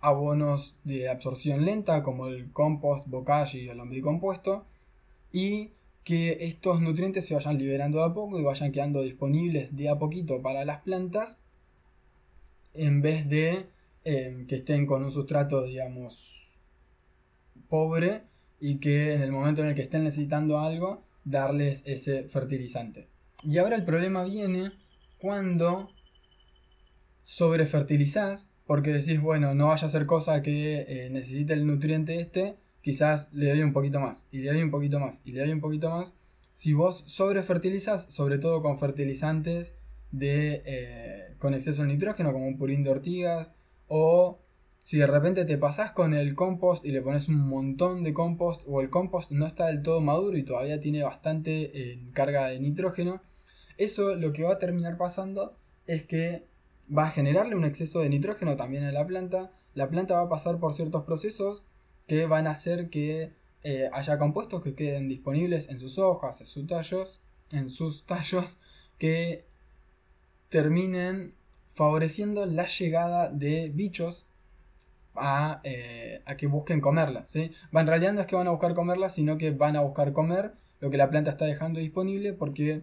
abonos 0.00 0.76
de 0.84 1.08
absorción 1.08 1.64
lenta 1.64 2.02
como 2.02 2.26
el 2.26 2.50
compost, 2.52 3.08
bokashi 3.08 3.68
o 3.68 3.72
el 3.72 3.78
lombricompuesto 3.78 4.64
y 5.32 5.70
que 6.04 6.38
estos 6.40 6.80
nutrientes 6.80 7.26
se 7.26 7.34
vayan 7.34 7.58
liberando 7.58 7.98
de 7.98 8.04
a 8.04 8.14
poco 8.14 8.38
y 8.38 8.42
vayan 8.42 8.72
quedando 8.72 9.02
disponibles 9.02 9.76
de 9.76 9.88
a 9.88 9.98
poquito 9.98 10.42
para 10.42 10.64
las 10.64 10.82
plantas 10.82 11.40
en 12.74 13.02
vez 13.02 13.28
de 13.28 13.66
em, 14.04 14.46
que 14.46 14.56
estén 14.56 14.86
con 14.86 15.04
un 15.04 15.12
sustrato, 15.12 15.62
digamos, 15.62 16.48
pobre 17.68 18.22
y 18.62 18.76
que 18.76 19.12
en 19.12 19.22
el 19.22 19.32
momento 19.32 19.60
en 19.60 19.68
el 19.68 19.74
que 19.74 19.82
estén 19.82 20.04
necesitando 20.04 20.60
algo, 20.60 21.02
darles 21.24 21.82
ese 21.84 22.28
fertilizante. 22.28 23.08
Y 23.42 23.58
ahora 23.58 23.74
el 23.74 23.84
problema 23.84 24.22
viene 24.22 24.70
cuando 25.18 25.90
sobrefertilizás, 27.22 28.52
porque 28.64 28.92
decís, 28.92 29.20
bueno, 29.20 29.52
no 29.56 29.66
vaya 29.66 29.88
a 29.88 29.90
ser 29.90 30.06
cosa 30.06 30.42
que 30.42 30.86
eh, 30.86 31.10
necesite 31.10 31.54
el 31.54 31.66
nutriente 31.66 32.20
este, 32.20 32.54
quizás 32.82 33.32
le 33.32 33.48
doy 33.48 33.62
un 33.62 33.72
poquito 33.72 33.98
más, 33.98 34.26
y 34.30 34.38
le 34.38 34.52
doy 34.52 34.62
un 34.62 34.70
poquito 34.70 35.00
más, 35.00 35.22
y 35.24 35.32
le 35.32 35.40
doy 35.40 35.50
un 35.50 35.60
poquito 35.60 35.90
más. 35.90 36.16
Si 36.52 36.72
vos 36.72 37.02
sobrefertilizás, 37.06 38.14
sobre 38.14 38.38
todo 38.38 38.62
con 38.62 38.78
fertilizantes 38.78 39.76
de, 40.12 40.62
eh, 40.64 41.34
con 41.38 41.54
exceso 41.54 41.82
de 41.82 41.88
nitrógeno, 41.88 42.32
como 42.32 42.46
un 42.46 42.58
purín 42.58 42.84
de 42.84 42.90
ortigas, 42.90 43.50
o 43.88 44.38
si 44.82 44.98
de 44.98 45.06
repente 45.06 45.44
te 45.44 45.58
pasás 45.58 45.92
con 45.92 46.12
el 46.12 46.34
compost 46.34 46.84
y 46.84 46.90
le 46.90 47.02
pones 47.02 47.28
un 47.28 47.48
montón 47.48 48.02
de 48.02 48.12
compost, 48.12 48.64
o 48.66 48.80
el 48.80 48.90
compost 48.90 49.30
no 49.30 49.46
está 49.46 49.66
del 49.66 49.82
todo 49.82 50.00
maduro 50.00 50.36
y 50.36 50.42
todavía 50.42 50.80
tiene 50.80 51.02
bastante 51.02 51.70
eh, 51.74 52.00
carga 52.12 52.48
de 52.48 52.58
nitrógeno, 52.58 53.22
eso 53.78 54.14
lo 54.16 54.32
que 54.32 54.42
va 54.42 54.54
a 54.54 54.58
terminar 54.58 54.96
pasando 54.96 55.56
es 55.86 56.02
que 56.02 56.46
va 56.96 57.06
a 57.06 57.10
generarle 57.10 57.54
un 57.54 57.64
exceso 57.64 58.00
de 58.00 58.08
nitrógeno 58.08 58.56
también 58.56 58.84
a 58.84 58.92
la 58.92 59.06
planta. 59.06 59.52
La 59.74 59.88
planta 59.88 60.14
va 60.14 60.22
a 60.22 60.28
pasar 60.28 60.58
por 60.58 60.74
ciertos 60.74 61.04
procesos 61.04 61.64
que 62.06 62.26
van 62.26 62.46
a 62.46 62.50
hacer 62.50 62.90
que 62.90 63.32
eh, 63.62 63.88
haya 63.92 64.18
compuestos 64.18 64.62
que 64.62 64.74
queden 64.74 65.08
disponibles 65.08 65.68
en 65.68 65.78
sus 65.78 65.98
hojas, 65.98 66.40
en 66.40 66.46
sus 66.46 66.66
tallos, 66.66 67.20
en 67.52 67.70
sus 67.70 68.04
tallos 68.06 68.60
que 68.98 69.46
terminen 70.48 71.34
favoreciendo 71.72 72.44
la 72.44 72.66
llegada 72.66 73.30
de 73.30 73.70
bichos 73.70 74.28
a, 75.14 75.60
eh, 75.64 76.22
que 76.36 76.46
busquen 76.46 76.80
comerla. 76.80 77.26
¿sí? 77.26 77.52
Realidad 77.72 78.12
no 78.12 78.20
es 78.20 78.26
que 78.26 78.36
van 78.36 78.46
a 78.46 78.50
buscar 78.50 78.74
comerla, 78.74 79.08
sino 79.08 79.38
que 79.38 79.50
van 79.50 79.76
a 79.76 79.80
buscar 79.80 80.12
comer 80.12 80.52
lo 80.80 80.90
que 80.90 80.96
la 80.96 81.10
planta 81.10 81.30
está 81.30 81.44
dejando 81.44 81.80
disponible 81.80 82.32
porque 82.32 82.82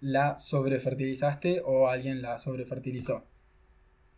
la 0.00 0.38
sobrefertilizaste 0.38 1.62
o 1.64 1.88
alguien 1.88 2.22
la 2.22 2.38
sobrefertilizó. 2.38 3.24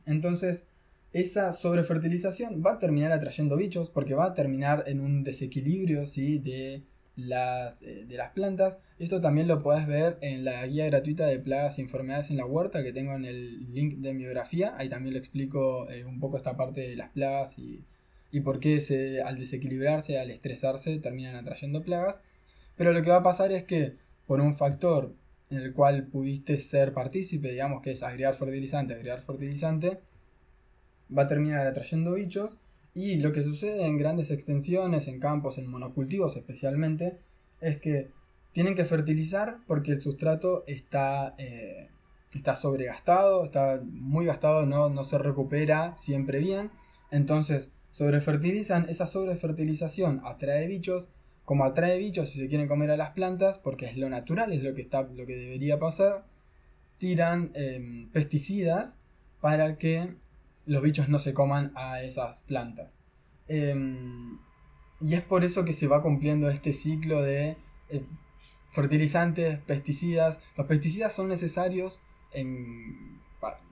Entonces, 0.06 0.68
esa 1.12 1.52
sobrefertilización 1.52 2.62
va 2.64 2.72
a 2.72 2.78
terminar 2.78 3.12
atrayendo 3.12 3.56
bichos 3.56 3.90
porque 3.90 4.14
va 4.14 4.26
a 4.26 4.34
terminar 4.34 4.84
en 4.86 5.00
un 5.00 5.24
desequilibrio 5.24 6.06
¿sí? 6.06 6.38
de, 6.38 6.84
las, 7.16 7.82
eh, 7.82 8.04
de 8.06 8.16
las 8.16 8.32
plantas. 8.32 8.78
Esto 8.98 9.20
también 9.20 9.48
lo 9.48 9.58
puedes 9.58 9.86
ver 9.86 10.18
en 10.20 10.44
la 10.44 10.66
guía 10.66 10.86
gratuita 10.86 11.26
de 11.26 11.38
plagas 11.38 11.78
y 11.78 11.82
enfermedades 11.82 12.30
en 12.30 12.36
la 12.36 12.46
huerta 12.46 12.82
que 12.82 12.92
tengo 12.92 13.14
en 13.14 13.24
el 13.24 13.72
link 13.74 13.98
de 13.98 14.14
mi 14.14 14.24
biografía. 14.24 14.74
Ahí 14.76 14.88
también 14.88 15.14
lo 15.14 15.18
explico 15.18 15.88
eh, 15.90 16.04
un 16.04 16.20
poco 16.20 16.36
esta 16.36 16.56
parte 16.56 16.80
de 16.82 16.96
las 16.96 17.10
plagas 17.10 17.58
y, 17.58 17.84
y 18.30 18.40
por 18.40 18.60
qué 18.60 18.80
se, 18.80 19.22
al 19.22 19.38
desequilibrarse, 19.38 20.18
al 20.18 20.30
estresarse, 20.30 20.98
terminan 20.98 21.36
atrayendo 21.36 21.82
plagas. 21.82 22.20
Pero 22.76 22.92
lo 22.92 23.02
que 23.02 23.10
va 23.10 23.18
a 23.18 23.22
pasar 23.22 23.52
es 23.52 23.64
que 23.64 23.96
por 24.26 24.40
un 24.40 24.54
factor 24.54 25.14
en 25.50 25.58
el 25.58 25.74
cual 25.74 26.06
pudiste 26.06 26.58
ser 26.58 26.94
partícipe, 26.94 27.50
digamos 27.50 27.82
que 27.82 27.90
es 27.90 28.02
agregar 28.02 28.34
fertilizante, 28.34 28.94
agregar 28.94 29.20
fertilizante, 29.20 30.00
va 31.16 31.22
a 31.24 31.26
terminar 31.26 31.66
atrayendo 31.66 32.14
bichos. 32.14 32.58
Y 32.94 33.16
lo 33.16 33.32
que 33.32 33.42
sucede 33.42 33.86
en 33.86 33.96
grandes 33.96 34.30
extensiones, 34.30 35.08
en 35.08 35.18
campos, 35.18 35.58
en 35.58 35.70
monocultivos 35.70 36.36
especialmente, 36.36 37.18
es 37.60 37.78
que 37.78 38.10
tienen 38.52 38.74
que 38.74 38.84
fertilizar 38.84 39.58
porque 39.66 39.92
el 39.92 40.00
sustrato 40.00 40.64
está, 40.66 41.34
eh, 41.38 41.88
está 42.34 42.54
sobregastado, 42.54 43.44
está 43.44 43.80
muy 43.84 44.26
gastado, 44.26 44.66
no, 44.66 44.90
no 44.90 45.04
se 45.04 45.18
recupera 45.18 45.96
siempre 45.96 46.38
bien. 46.38 46.70
Entonces, 47.10 47.72
sobrefertilizan, 47.90 48.88
esa 48.88 49.06
sobrefertilización 49.06 50.20
atrae 50.24 50.66
bichos 50.66 51.08
como 51.44 51.64
atrae 51.64 51.98
bichos 51.98 52.36
y 52.36 52.40
se 52.40 52.48
quieren 52.48 52.68
comer 52.68 52.90
a 52.90 52.96
las 52.96 53.10
plantas, 53.10 53.58
porque 53.58 53.86
es 53.86 53.96
lo 53.96 54.08
natural, 54.08 54.52
es 54.52 54.62
lo 54.62 54.74
que, 54.74 54.82
está, 54.82 55.02
lo 55.02 55.26
que 55.26 55.36
debería 55.36 55.78
pasar, 55.78 56.24
tiran 56.98 57.50
em, 57.54 58.08
pesticidas 58.10 58.98
para 59.40 59.76
que 59.76 60.14
los 60.66 60.82
bichos 60.82 61.08
no 61.08 61.18
se 61.18 61.34
coman 61.34 61.72
a 61.74 62.02
esas 62.02 62.42
plantas. 62.42 62.98
Em, 63.48 64.38
y 65.00 65.14
es 65.14 65.22
por 65.22 65.44
eso 65.44 65.64
que 65.64 65.72
se 65.72 65.88
va 65.88 66.02
cumpliendo 66.02 66.48
este 66.48 66.72
ciclo 66.72 67.22
de 67.22 67.56
eh, 67.88 68.04
fertilizantes, 68.70 69.58
pesticidas. 69.60 70.40
Los 70.56 70.66
pesticidas 70.66 71.14
son 71.14 71.28
necesarios 71.28 72.00
en... 72.32 73.20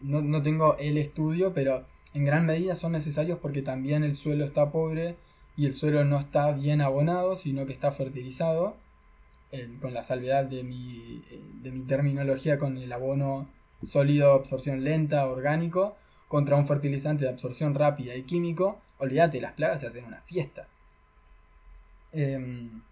No, 0.03 0.21
no 0.21 0.43
tengo 0.43 0.77
el 0.79 0.99
estudio, 0.99 1.55
pero 1.55 1.87
en 2.13 2.25
gran 2.25 2.45
medida 2.45 2.75
son 2.75 2.93
necesarios 2.93 3.39
porque 3.39 3.63
también 3.63 4.03
el 4.03 4.15
suelo 4.15 4.45
está 4.45 4.73
pobre 4.73 5.15
y 5.57 5.67
el 5.67 5.75
suelo 5.75 6.05
no 6.05 6.19
está 6.19 6.51
bien 6.53 6.81
abonado, 6.81 7.37
sino 7.37 7.67
que 7.67 7.73
está 7.73 7.93
fertilizado, 7.93 8.77
con 9.81 9.95
la 9.95 10.03
salvedad 10.03 10.45
de 10.45 10.63
mi, 10.63 11.23
eh, 11.31 11.41
de 11.63 11.71
mi 11.73 11.85
terminología 11.85 12.59
con 12.59 12.77
el 12.79 12.93
abono 12.93 13.49
sólido, 13.83 14.33
absorción 14.33 14.85
lenta, 14.85 15.27
orgánico, 15.27 15.97
contra 16.31 16.55
un 16.55 16.69
fertilizante 16.69 17.25
de 17.25 17.31
absorción 17.33 17.75
rápida 17.75 18.15
y 18.15 18.23
químico, 18.23 18.79
olvídate, 18.99 19.41
las 19.41 19.55
plagas 19.55 19.81
se 19.81 19.89
hacen 19.89 20.05
una 20.05 20.21
fiesta. 20.21 20.69
Em, 22.13 22.83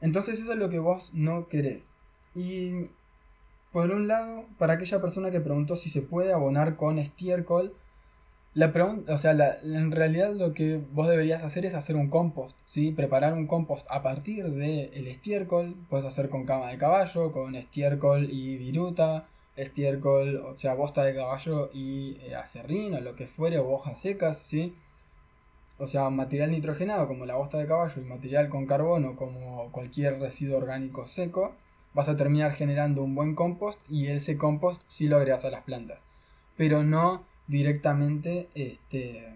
entonces 0.00 0.40
eso 0.40 0.52
es 0.52 0.58
lo 0.58 0.70
que 0.70 0.78
vos 0.78 1.12
no 1.12 1.48
querés. 1.48 1.96
Y 2.36 2.84
por 3.72 3.90
un 3.90 4.06
lado, 4.06 4.44
para 4.58 4.74
aquella 4.74 5.00
persona 5.00 5.32
que 5.32 5.40
preguntó 5.40 5.74
si 5.74 5.90
se 5.90 6.02
puede 6.02 6.32
abonar 6.32 6.76
con 6.76 7.00
estiércol, 7.00 7.74
la 8.54 8.72
pregunta, 8.72 9.12
o 9.12 9.18
sea, 9.18 9.32
en 9.64 9.90
realidad 9.90 10.32
lo 10.32 10.54
que 10.54 10.80
vos 10.92 11.08
deberías 11.08 11.42
hacer 11.42 11.66
es 11.66 11.74
hacer 11.74 11.96
un 11.96 12.10
compost, 12.10 12.56
¿sí? 12.64 12.92
Preparar 12.92 13.32
un 13.32 13.48
compost 13.48 13.88
a 13.90 14.04
partir 14.04 14.48
del 14.50 15.08
estiércol, 15.08 15.74
puedes 15.90 16.06
hacer 16.06 16.28
con 16.28 16.46
cama 16.46 16.70
de 16.70 16.78
caballo, 16.78 17.32
con 17.32 17.56
estiércol 17.56 18.28
y 18.30 18.56
viruta, 18.56 19.26
estiércol, 19.56 20.36
o 20.36 20.56
sea, 20.56 20.74
bosta 20.74 21.04
de 21.04 21.14
caballo 21.14 21.70
y 21.72 22.18
eh, 22.22 22.34
acerrín 22.34 22.94
o 22.94 23.00
lo 23.00 23.14
que 23.16 23.26
fuere, 23.26 23.58
o 23.58 23.70
hojas 23.70 24.00
secas, 24.00 24.38
¿sí? 24.38 24.74
O 25.78 25.88
sea, 25.88 26.08
material 26.10 26.50
nitrogenado 26.50 27.08
como 27.08 27.26
la 27.26 27.34
bosta 27.34 27.58
de 27.58 27.66
caballo 27.66 28.00
y 28.00 28.04
material 28.04 28.48
con 28.48 28.66
carbono 28.66 29.16
como 29.16 29.70
cualquier 29.72 30.20
residuo 30.20 30.58
orgánico 30.58 31.06
seco, 31.06 31.54
vas 31.94 32.08
a 32.08 32.16
terminar 32.16 32.52
generando 32.52 33.02
un 33.02 33.14
buen 33.14 33.34
compost 33.34 33.80
y 33.90 34.06
ese 34.08 34.38
compost 34.38 34.82
sí 34.88 35.08
lo 35.08 35.16
agregas 35.16 35.44
a 35.44 35.50
las 35.50 35.64
plantas. 35.64 36.06
Pero 36.56 36.82
no 36.82 37.24
directamente 37.46 38.48
este, 38.54 39.34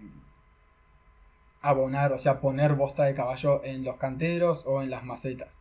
abonar, 1.60 2.12
o 2.12 2.18
sea, 2.18 2.40
poner 2.40 2.74
bosta 2.74 3.04
de 3.04 3.14
caballo 3.14 3.62
en 3.64 3.84
los 3.84 3.96
canteros 3.96 4.64
o 4.66 4.82
en 4.82 4.90
las 4.90 5.04
macetas. 5.04 5.58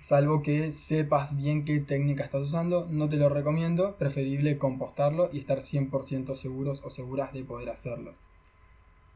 Salvo 0.00 0.42
que 0.42 0.70
sepas 0.70 1.36
bien 1.36 1.64
qué 1.64 1.80
técnica 1.80 2.24
estás 2.24 2.42
usando, 2.42 2.86
no 2.88 3.08
te 3.08 3.16
lo 3.16 3.28
recomiendo, 3.28 3.96
preferible 3.96 4.56
compostarlo 4.56 5.28
y 5.32 5.38
estar 5.38 5.58
100% 5.58 6.34
seguros 6.34 6.82
o 6.84 6.90
seguras 6.90 7.32
de 7.32 7.44
poder 7.44 7.68
hacerlo. 7.68 8.14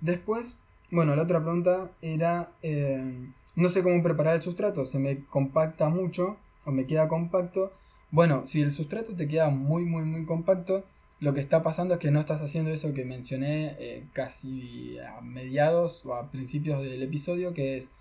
Después, 0.00 0.58
bueno, 0.90 1.14
la 1.14 1.22
otra 1.22 1.40
pregunta 1.40 1.92
era, 2.02 2.50
eh, 2.62 3.30
no 3.54 3.68
sé 3.68 3.82
cómo 3.82 4.02
preparar 4.02 4.36
el 4.36 4.42
sustrato, 4.42 4.84
se 4.84 4.98
me 4.98 5.24
compacta 5.26 5.88
mucho 5.88 6.36
o 6.64 6.72
me 6.72 6.86
queda 6.86 7.08
compacto. 7.08 7.72
Bueno, 8.10 8.46
si 8.46 8.60
el 8.60 8.72
sustrato 8.72 9.14
te 9.14 9.28
queda 9.28 9.50
muy, 9.50 9.84
muy, 9.84 10.02
muy 10.02 10.26
compacto, 10.26 10.84
lo 11.20 11.32
que 11.32 11.40
está 11.40 11.62
pasando 11.62 11.94
es 11.94 12.00
que 12.00 12.10
no 12.10 12.18
estás 12.18 12.42
haciendo 12.42 12.72
eso 12.72 12.92
que 12.92 13.04
mencioné 13.04 13.76
eh, 13.78 14.04
casi 14.12 14.98
a 14.98 15.20
mediados 15.20 16.04
o 16.04 16.14
a 16.14 16.28
principios 16.32 16.82
del 16.82 17.00
episodio, 17.04 17.54
que 17.54 17.76
es 17.76 17.92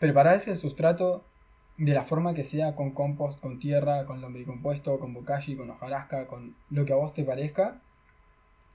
preparar 0.00 0.34
ese 0.34 0.56
sustrato 0.56 1.22
de 1.80 1.94
la 1.94 2.04
forma 2.04 2.34
que 2.34 2.44
sea, 2.44 2.76
con 2.76 2.90
compost, 2.90 3.40
con 3.40 3.58
tierra, 3.58 4.04
con 4.04 4.20
lombricompuesto, 4.20 4.98
con 4.98 5.14
bokashi, 5.14 5.56
con 5.56 5.70
hojarasca, 5.70 6.26
con 6.26 6.54
lo 6.68 6.84
que 6.84 6.92
a 6.92 6.96
vos 6.96 7.14
te 7.14 7.24
parezca. 7.24 7.80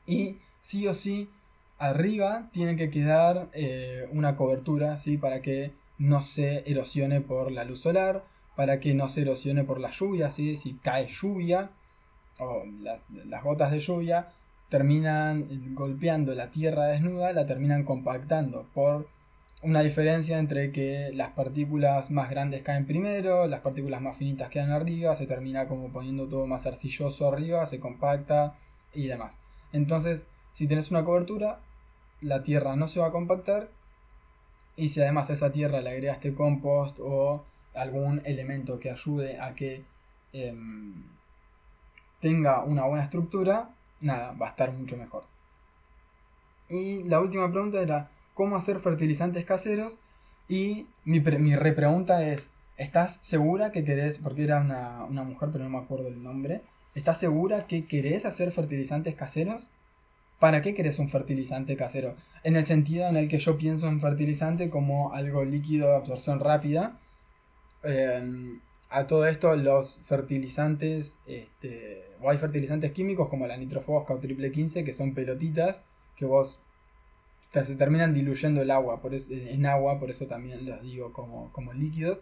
Y 0.07 0.37
sí 0.59 0.87
o 0.87 0.95
sí, 0.95 1.29
arriba 1.77 2.49
tiene 2.51 2.75
que 2.75 2.89
quedar 2.89 3.49
eh, 3.53 4.09
una 4.11 4.35
cobertura, 4.35 4.97
¿sí? 4.97 5.19
Para 5.19 5.43
que 5.43 5.71
no 5.99 6.23
se 6.23 6.63
erosione 6.69 7.21
por 7.21 7.51
la 7.51 7.63
luz 7.63 7.81
solar, 7.81 8.23
para 8.55 8.79
que 8.79 8.95
no 8.95 9.07
se 9.07 9.21
erosione 9.21 9.63
por 9.63 9.79
la 9.79 9.91
lluvia. 9.91 10.31
Si 10.31 10.79
cae 10.81 11.05
lluvia, 11.05 11.69
o 12.39 12.63
las, 12.81 13.03
gotas 13.43 13.69
de 13.69 13.81
lluvia 13.81 14.29
terminan 14.69 15.75
golpeando 15.75 16.33
la 16.33 16.49
tierra 16.49 16.85
desnuda, 16.85 17.33
la 17.33 17.45
terminan 17.45 17.83
compactando 17.83 18.65
por 18.73 19.07
una 19.61 19.81
diferencia 19.81 20.37
entre 20.37 20.71
que 20.71 21.11
las 21.13 21.31
partículas 21.31 22.11
más 22.11 22.29
grandes 22.29 22.61
caen 22.61 22.85
primero, 22.85 23.47
las 23.47 23.61
partículas 23.61 24.01
más 24.01 24.17
finitas 24.17 24.49
quedan 24.49 24.71
arriba, 24.71 25.15
se 25.15 25.25
termina 25.25 25.67
como 25.67 25.89
poniendo 25.89 26.27
todo 26.27 26.45
más 26.45 26.67
arcilloso 26.67 27.27
arriba, 27.27 27.65
se 27.65 27.79
compacta 27.79 28.57
y 28.93 29.07
demás. 29.07 29.39
Entonces, 29.73 30.27
si 30.51 30.67
tienes 30.67 30.91
una 30.91 31.03
cobertura, 31.03 31.59
la 32.21 32.43
tierra 32.43 32.75
no 32.75 32.87
se 32.87 32.99
va 32.99 33.07
a 33.07 33.11
compactar 33.11 33.69
y 34.75 34.89
si 34.89 35.01
además 35.01 35.29
a 35.29 35.33
esa 35.33 35.51
tierra 35.51 35.81
le 35.81 35.89
agregaste 35.89 36.33
compost 36.33 36.99
o 37.01 37.45
algún 37.73 38.21
elemento 38.25 38.79
que 38.79 38.91
ayude 38.91 39.39
a 39.39 39.53
que 39.55 39.83
em, 40.33 41.03
tenga 42.19 42.63
una 42.63 42.85
buena 42.85 43.03
estructura, 43.03 43.69
nada, 44.01 44.31
va 44.33 44.47
a 44.47 44.49
estar 44.49 44.71
mucho 44.73 44.97
mejor. 44.97 45.23
Y 46.69 47.03
la 47.03 47.19
última 47.19 47.49
pregunta 47.51 47.81
era, 47.81 48.09
¿cómo 48.35 48.55
hacer 48.55 48.77
fertilizantes 48.77 49.45
caseros? 49.45 49.97
Y 50.47 50.85
mi, 51.03 51.19
mi 51.19 51.55
repregunta 51.55 52.27
es, 52.27 52.51
¿estás 52.77 53.17
segura 53.23 53.71
que 53.71 53.83
querés, 53.83 54.19
porque 54.19 54.43
era 54.43 54.61
una, 54.61 55.03
una 55.05 55.23
mujer, 55.23 55.49
pero 55.51 55.63
no 55.63 55.71
me 55.71 55.79
acuerdo 55.79 56.09
el 56.09 56.21
nombre, 56.21 56.61
¿estás 56.93 57.17
segura 57.17 57.65
que 57.65 57.87
querés 57.87 58.25
hacer 58.25 58.51
fertilizantes 58.51 59.15
caseros? 59.15 59.71
¿Para 60.39 60.61
qué 60.61 60.75
querés 60.75 60.99
un 60.99 61.09
fertilizante 61.09 61.75
casero? 61.77 62.15
En 62.43 62.55
el 62.55 62.65
sentido 62.65 63.07
en 63.07 63.15
el 63.15 63.27
que 63.29 63.39
yo 63.39 63.57
pienso 63.57 63.87
en 63.87 64.01
fertilizante 64.01 64.69
como 64.69 65.13
algo 65.13 65.45
líquido 65.45 65.87
de 65.87 65.95
absorción 65.95 66.39
rápida. 66.39 66.99
Em, 67.83 68.59
a 68.89 69.07
todo 69.07 69.25
esto, 69.27 69.55
los 69.55 69.99
fertilizantes, 70.03 71.19
este, 71.25 72.03
o 72.21 72.29
hay 72.29 72.37
fertilizantes 72.37 72.91
químicos 72.91 73.29
como 73.29 73.47
la 73.47 73.57
nitrofosca 73.57 74.13
o 74.13 74.19
triple 74.19 74.51
15 74.51 74.83
que 74.83 74.93
son 74.93 75.13
pelotitas 75.13 75.81
que 76.15 76.25
vos 76.25 76.61
se 77.63 77.75
terminan 77.75 78.13
diluyendo 78.13 78.61
el 78.61 78.71
agua, 78.71 79.01
por 79.01 79.13
en 79.13 79.65
agua, 79.65 79.99
por 79.99 80.09
eso 80.09 80.25
también 80.25 80.65
los 80.65 80.81
digo 80.81 81.13
como, 81.13 81.51
como 81.53 81.73
líquidos. 81.73 82.17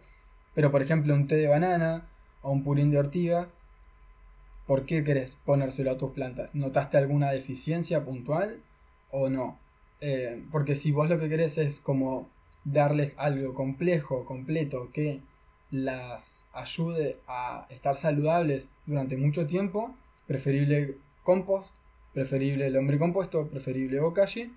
Pero 0.53 0.69
por 0.69 0.81
ejemplo, 0.81 1.15
un 1.15 1.27
té 1.27 1.37
de 1.37 1.47
banana 1.47 2.07
o 2.41 2.51
un 2.51 2.63
purín 2.63 2.91
de 2.91 2.99
ortiga 2.99 3.47
¿Por 4.65 4.85
qué 4.85 5.03
querés 5.03 5.35
ponérselo 5.35 5.91
a 5.91 5.97
tus 5.97 6.11
plantas? 6.11 6.55
¿Notaste 6.55 6.97
alguna 6.97 7.31
deficiencia 7.31 8.05
puntual 8.05 8.61
o 9.11 9.29
no? 9.29 9.59
Eh, 9.99 10.41
porque 10.51 10.75
si 10.75 10.91
vos 10.91 11.09
lo 11.09 11.19
que 11.19 11.29
querés 11.29 11.57
es 11.57 11.79
como 11.81 12.29
darles 12.63 13.13
algo 13.17 13.53
complejo, 13.53 14.25
completo, 14.25 14.89
que 14.93 15.19
las 15.69 16.45
ayude 16.53 17.17
a 17.27 17.67
estar 17.69 17.97
saludables 17.97 18.67
durante 18.85 19.17
mucho 19.17 19.47
tiempo, 19.47 19.93
preferible 20.27 20.95
compost, 21.23 21.75
preferible 22.13 22.67
el 22.67 22.99
compuesto, 22.99 23.47
preferible 23.47 23.99
bokashi. 23.99 24.53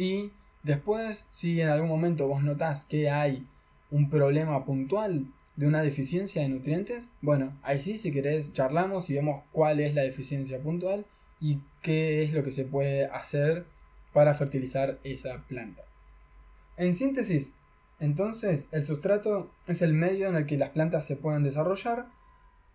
Y 0.00 0.32
después, 0.62 1.26
si 1.28 1.60
en 1.60 1.68
algún 1.68 1.90
momento 1.90 2.26
vos 2.26 2.42
notás 2.42 2.86
que 2.86 3.10
hay 3.10 3.46
un 3.90 4.08
problema 4.08 4.64
puntual, 4.64 5.26
de 5.56 5.66
una 5.66 5.82
deficiencia 5.82 6.40
de 6.40 6.48
nutrientes, 6.48 7.10
bueno, 7.20 7.54
ahí 7.62 7.80
sí, 7.80 7.98
si 7.98 8.10
querés, 8.10 8.54
charlamos 8.54 9.10
y 9.10 9.14
vemos 9.14 9.42
cuál 9.52 9.78
es 9.78 9.94
la 9.94 10.00
deficiencia 10.00 10.58
puntual 10.58 11.04
y 11.38 11.58
qué 11.82 12.22
es 12.22 12.32
lo 12.32 12.42
que 12.42 12.50
se 12.50 12.64
puede 12.64 13.08
hacer 13.08 13.66
para 14.14 14.32
fertilizar 14.32 14.98
esa 15.04 15.44
planta. 15.48 15.82
En 16.78 16.94
síntesis, 16.94 17.52
entonces, 17.98 18.70
el 18.72 18.84
sustrato 18.84 19.50
es 19.66 19.82
el 19.82 19.92
medio 19.92 20.30
en 20.30 20.36
el 20.36 20.46
que 20.46 20.56
las 20.56 20.70
plantas 20.70 21.04
se 21.04 21.16
pueden 21.16 21.42
desarrollar. 21.42 22.06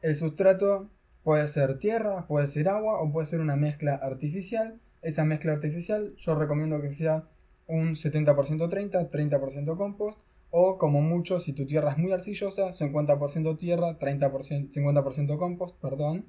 El 0.04 0.16
sustrato 0.16 0.92
puede 1.24 1.48
ser 1.48 1.80
tierra, 1.80 2.28
puede 2.28 2.46
ser 2.46 2.70
agua 2.70 3.02
o 3.02 3.12
puede 3.12 3.26
ser 3.26 3.40
una 3.40 3.56
mezcla 3.56 3.96
artificial. 3.96 4.80
Esa 5.06 5.24
mezcla 5.24 5.54
artificial 5.54 6.16
yo 6.18 6.34
recomiendo 6.34 6.82
que 6.82 6.90
sea 6.90 7.26
un 7.68 7.94
70% 7.94 8.68
30, 8.68 9.12
30% 9.12 9.78
compost 9.78 10.20
o 10.50 10.80
como 10.80 11.04
mucho, 11.04 11.40
si 11.40 11.54
tu 11.54 11.68
tierra 11.68 11.92
es 11.92 12.00
muy 12.00 12.12
arcillosa, 12.12 12.72
50% 12.72 13.56
tierra, 13.56 14.00
30%, 14.00 14.72
50% 14.72 15.38
compost, 15.38 15.80
perdón. 15.80 16.26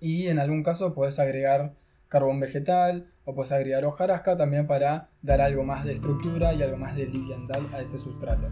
Y 0.00 0.26
en 0.26 0.38
algún 0.38 0.62
caso 0.62 0.92
puedes 0.92 1.18
agregar 1.18 1.72
carbón 2.08 2.40
vegetal 2.40 3.10
o 3.24 3.34
puedes 3.34 3.52
agregar 3.52 3.86
hojarasca 3.86 4.36
también 4.36 4.66
para 4.66 5.08
dar 5.22 5.40
algo 5.40 5.64
más 5.64 5.86
de 5.86 5.94
estructura 5.94 6.52
y 6.52 6.62
algo 6.62 6.76
más 6.76 6.94
de 6.94 7.06
liviandad 7.06 7.62
a 7.72 7.80
ese 7.80 7.98
sustrato. 7.98 8.50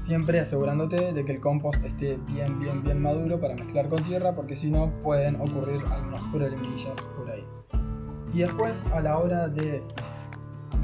Siempre 0.00 0.40
asegurándote 0.40 1.12
de 1.12 1.22
que 1.26 1.32
el 1.32 1.40
compost 1.40 1.84
esté 1.84 2.16
bien, 2.16 2.58
bien, 2.60 2.82
bien 2.82 3.02
maduro 3.02 3.38
para 3.38 3.56
mezclar 3.56 3.90
con 3.90 4.02
tierra 4.04 4.34
porque 4.34 4.56
si 4.56 4.70
no 4.70 5.02
pueden 5.02 5.36
ocurrir 5.36 5.82
algunos 5.90 6.24
problemillas 6.28 6.98
por 7.14 7.30
ahí. 7.30 7.44
Y 8.36 8.40
después 8.40 8.84
a 8.92 9.00
la 9.00 9.16
hora 9.16 9.48
de 9.48 9.82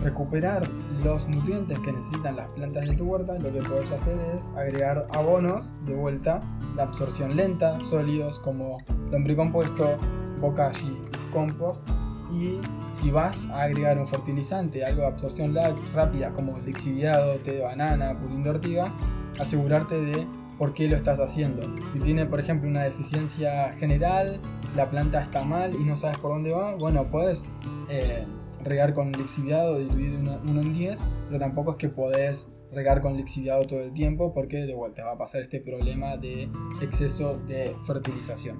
recuperar 0.02 0.66
los 1.04 1.28
nutrientes 1.28 1.78
que 1.80 1.92
necesitan 1.92 2.36
las 2.36 2.48
plantas 2.48 2.86
de 2.86 2.96
tu 2.96 3.04
huerta, 3.04 3.38
lo 3.38 3.52
que 3.52 3.60
puedes 3.60 3.92
hacer 3.92 4.18
es 4.34 4.48
agregar 4.56 5.06
abonos 5.12 5.70
de 5.84 5.94
vuelta 5.94 6.40
de 6.74 6.80
absorción 6.80 7.36
lenta, 7.36 7.78
sólidos 7.80 8.38
como 8.38 8.78
lombricompuesto, 9.10 9.98
bokashi, 10.40 10.98
compost. 11.30 11.86
Y 12.32 12.58
si 12.90 13.10
vas 13.10 13.50
a 13.50 13.64
agregar 13.64 13.98
un 13.98 14.06
fertilizante, 14.06 14.82
algo 14.86 15.02
de 15.02 15.08
absorción 15.08 15.54
rápida 15.92 16.30
como 16.30 16.56
lixiviado, 16.60 17.36
té 17.40 17.52
de 17.52 17.60
banana, 17.60 18.18
purín 18.18 18.42
de 18.42 18.48
ortiga, 18.48 18.90
asegurarte 19.38 20.00
de 20.00 20.26
por 20.58 20.74
qué 20.74 20.88
lo 20.88 20.96
estás 20.96 21.20
haciendo. 21.20 21.62
Si 21.92 21.98
tiene, 22.00 22.26
por 22.26 22.40
ejemplo, 22.40 22.68
una 22.68 22.82
deficiencia 22.82 23.72
general, 23.74 24.40
la 24.76 24.90
planta 24.90 25.20
está 25.20 25.44
mal 25.44 25.74
y 25.74 25.84
no 25.84 25.96
sabes 25.96 26.18
por 26.18 26.32
dónde 26.32 26.50
va, 26.50 26.74
bueno, 26.74 27.10
puedes 27.10 27.44
eh, 27.88 28.24
regar 28.64 28.94
con 28.94 29.12
lixiviado 29.12 29.78
dividido 29.78 30.18
1 30.44 30.60
en 30.60 30.72
10, 30.72 31.04
pero 31.28 31.38
tampoco 31.38 31.72
es 31.72 31.76
que 31.76 31.88
podés 31.88 32.52
regar 32.72 33.02
con 33.02 33.16
lixiviado 33.16 33.66
todo 33.66 33.80
el 33.80 33.92
tiempo 33.92 34.32
porque 34.32 34.58
de 34.58 34.74
vuelta 34.74 35.04
va 35.04 35.12
a 35.12 35.18
pasar 35.18 35.42
este 35.42 35.60
problema 35.60 36.16
de 36.16 36.48
exceso 36.80 37.38
de 37.46 37.74
fertilización. 37.86 38.56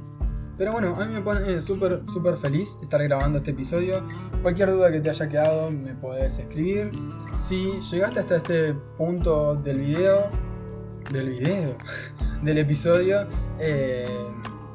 Pero 0.59 0.73
bueno, 0.73 0.95
a 0.95 1.05
mí 1.07 1.15
me 1.15 1.23
pone 1.23 1.61
súper, 1.63 2.03
súper 2.07 2.37
feliz 2.37 2.79
estar 2.83 3.03
grabando 3.03 3.39
este 3.39 3.53
episodio. 3.53 4.05
Cualquier 4.43 4.71
duda 4.71 4.93
que 4.93 5.01
te 5.01 5.11
haya 5.11 5.29
quedado 5.29 5.71
me 5.71 5.95
podés 5.95 6.39
escribir. 6.39 6.91
Si 7.37 7.81
llegaste 7.91 8.21
hasta 8.21 8.37
este 8.37 8.75
punto 8.99 9.57
del 9.57 9.79
video, 9.81 10.31
del 11.13 11.31
video, 11.31 11.77
del 12.43 12.59
episodio, 12.59 13.27
eh, 13.59 14.07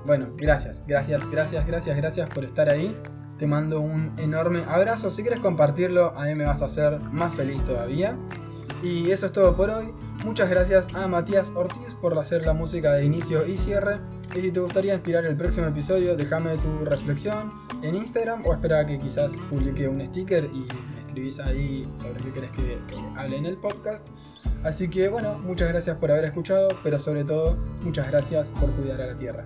bueno, 0.06 0.30
gracias, 0.38 0.86
gracias, 0.88 1.30
gracias, 1.30 1.68
gracias, 1.68 1.98
gracias 1.98 2.30
por 2.30 2.46
estar 2.46 2.70
ahí. 2.70 2.96
Te 3.38 3.46
mando 3.46 3.82
un 3.82 4.14
enorme 4.18 4.64
abrazo. 4.68 5.12
Si 5.12 5.22
quieres 5.22 5.42
compartirlo, 5.42 6.18
a 6.18 6.24
mí 6.24 6.36
me 6.36 6.46
vas 6.46 6.62
a 6.62 6.66
hacer 6.66 7.00
más 7.00 7.36
feliz 7.36 7.62
todavía. 7.66 8.18
Y 8.82 9.12
eso 9.12 9.26
es 9.26 9.32
todo 9.32 9.56
por 9.56 9.70
hoy. 9.70 9.92
Muchas 10.24 10.50
gracias 10.50 10.96
a 10.96 11.08
Matías 11.08 11.52
Ortiz 11.56 11.96
por 12.02 12.18
hacer 12.18 12.46
la 12.46 12.54
música 12.54 12.94
de 12.94 13.04
inicio 13.04 13.46
y 13.46 13.58
cierre. 13.58 14.00
Y 14.36 14.40
si 14.40 14.52
te 14.52 14.60
gustaría 14.60 14.94
inspirar 14.94 15.26
el 15.26 15.36
próximo 15.36 15.68
episodio, 15.68 16.16
déjame 16.16 16.56
tu 16.58 16.86
reflexión 16.86 17.52
en 17.84 17.96
Instagram 17.96 18.46
o 18.46 18.54
espera 18.54 18.86
que 18.86 19.00
quizás 19.00 19.36
publique 19.50 19.88
un 19.88 20.06
sticker 20.06 20.46
y 20.46 20.60
me 20.94 21.02
escribís 21.06 21.40
ahí 21.40 21.92
sobre 21.98 22.24
qué 22.24 22.32
querés 22.32 22.52
que 22.52 22.80
hable 23.18 23.38
en 23.38 23.46
el 23.46 23.58
podcast. 23.58 24.08
Así 24.64 24.90
que 24.90 25.08
bueno, 25.08 25.38
muchas 25.40 25.70
gracias 25.70 25.98
por 25.98 26.12
haber 26.12 26.26
escuchado, 26.26 26.70
pero 26.84 27.00
sobre 27.00 27.24
todo 27.24 27.56
muchas 27.82 28.08
gracias 28.08 28.52
por 28.60 28.72
cuidar 28.72 29.02
a 29.02 29.08
la 29.08 29.16
Tierra. 29.16 29.46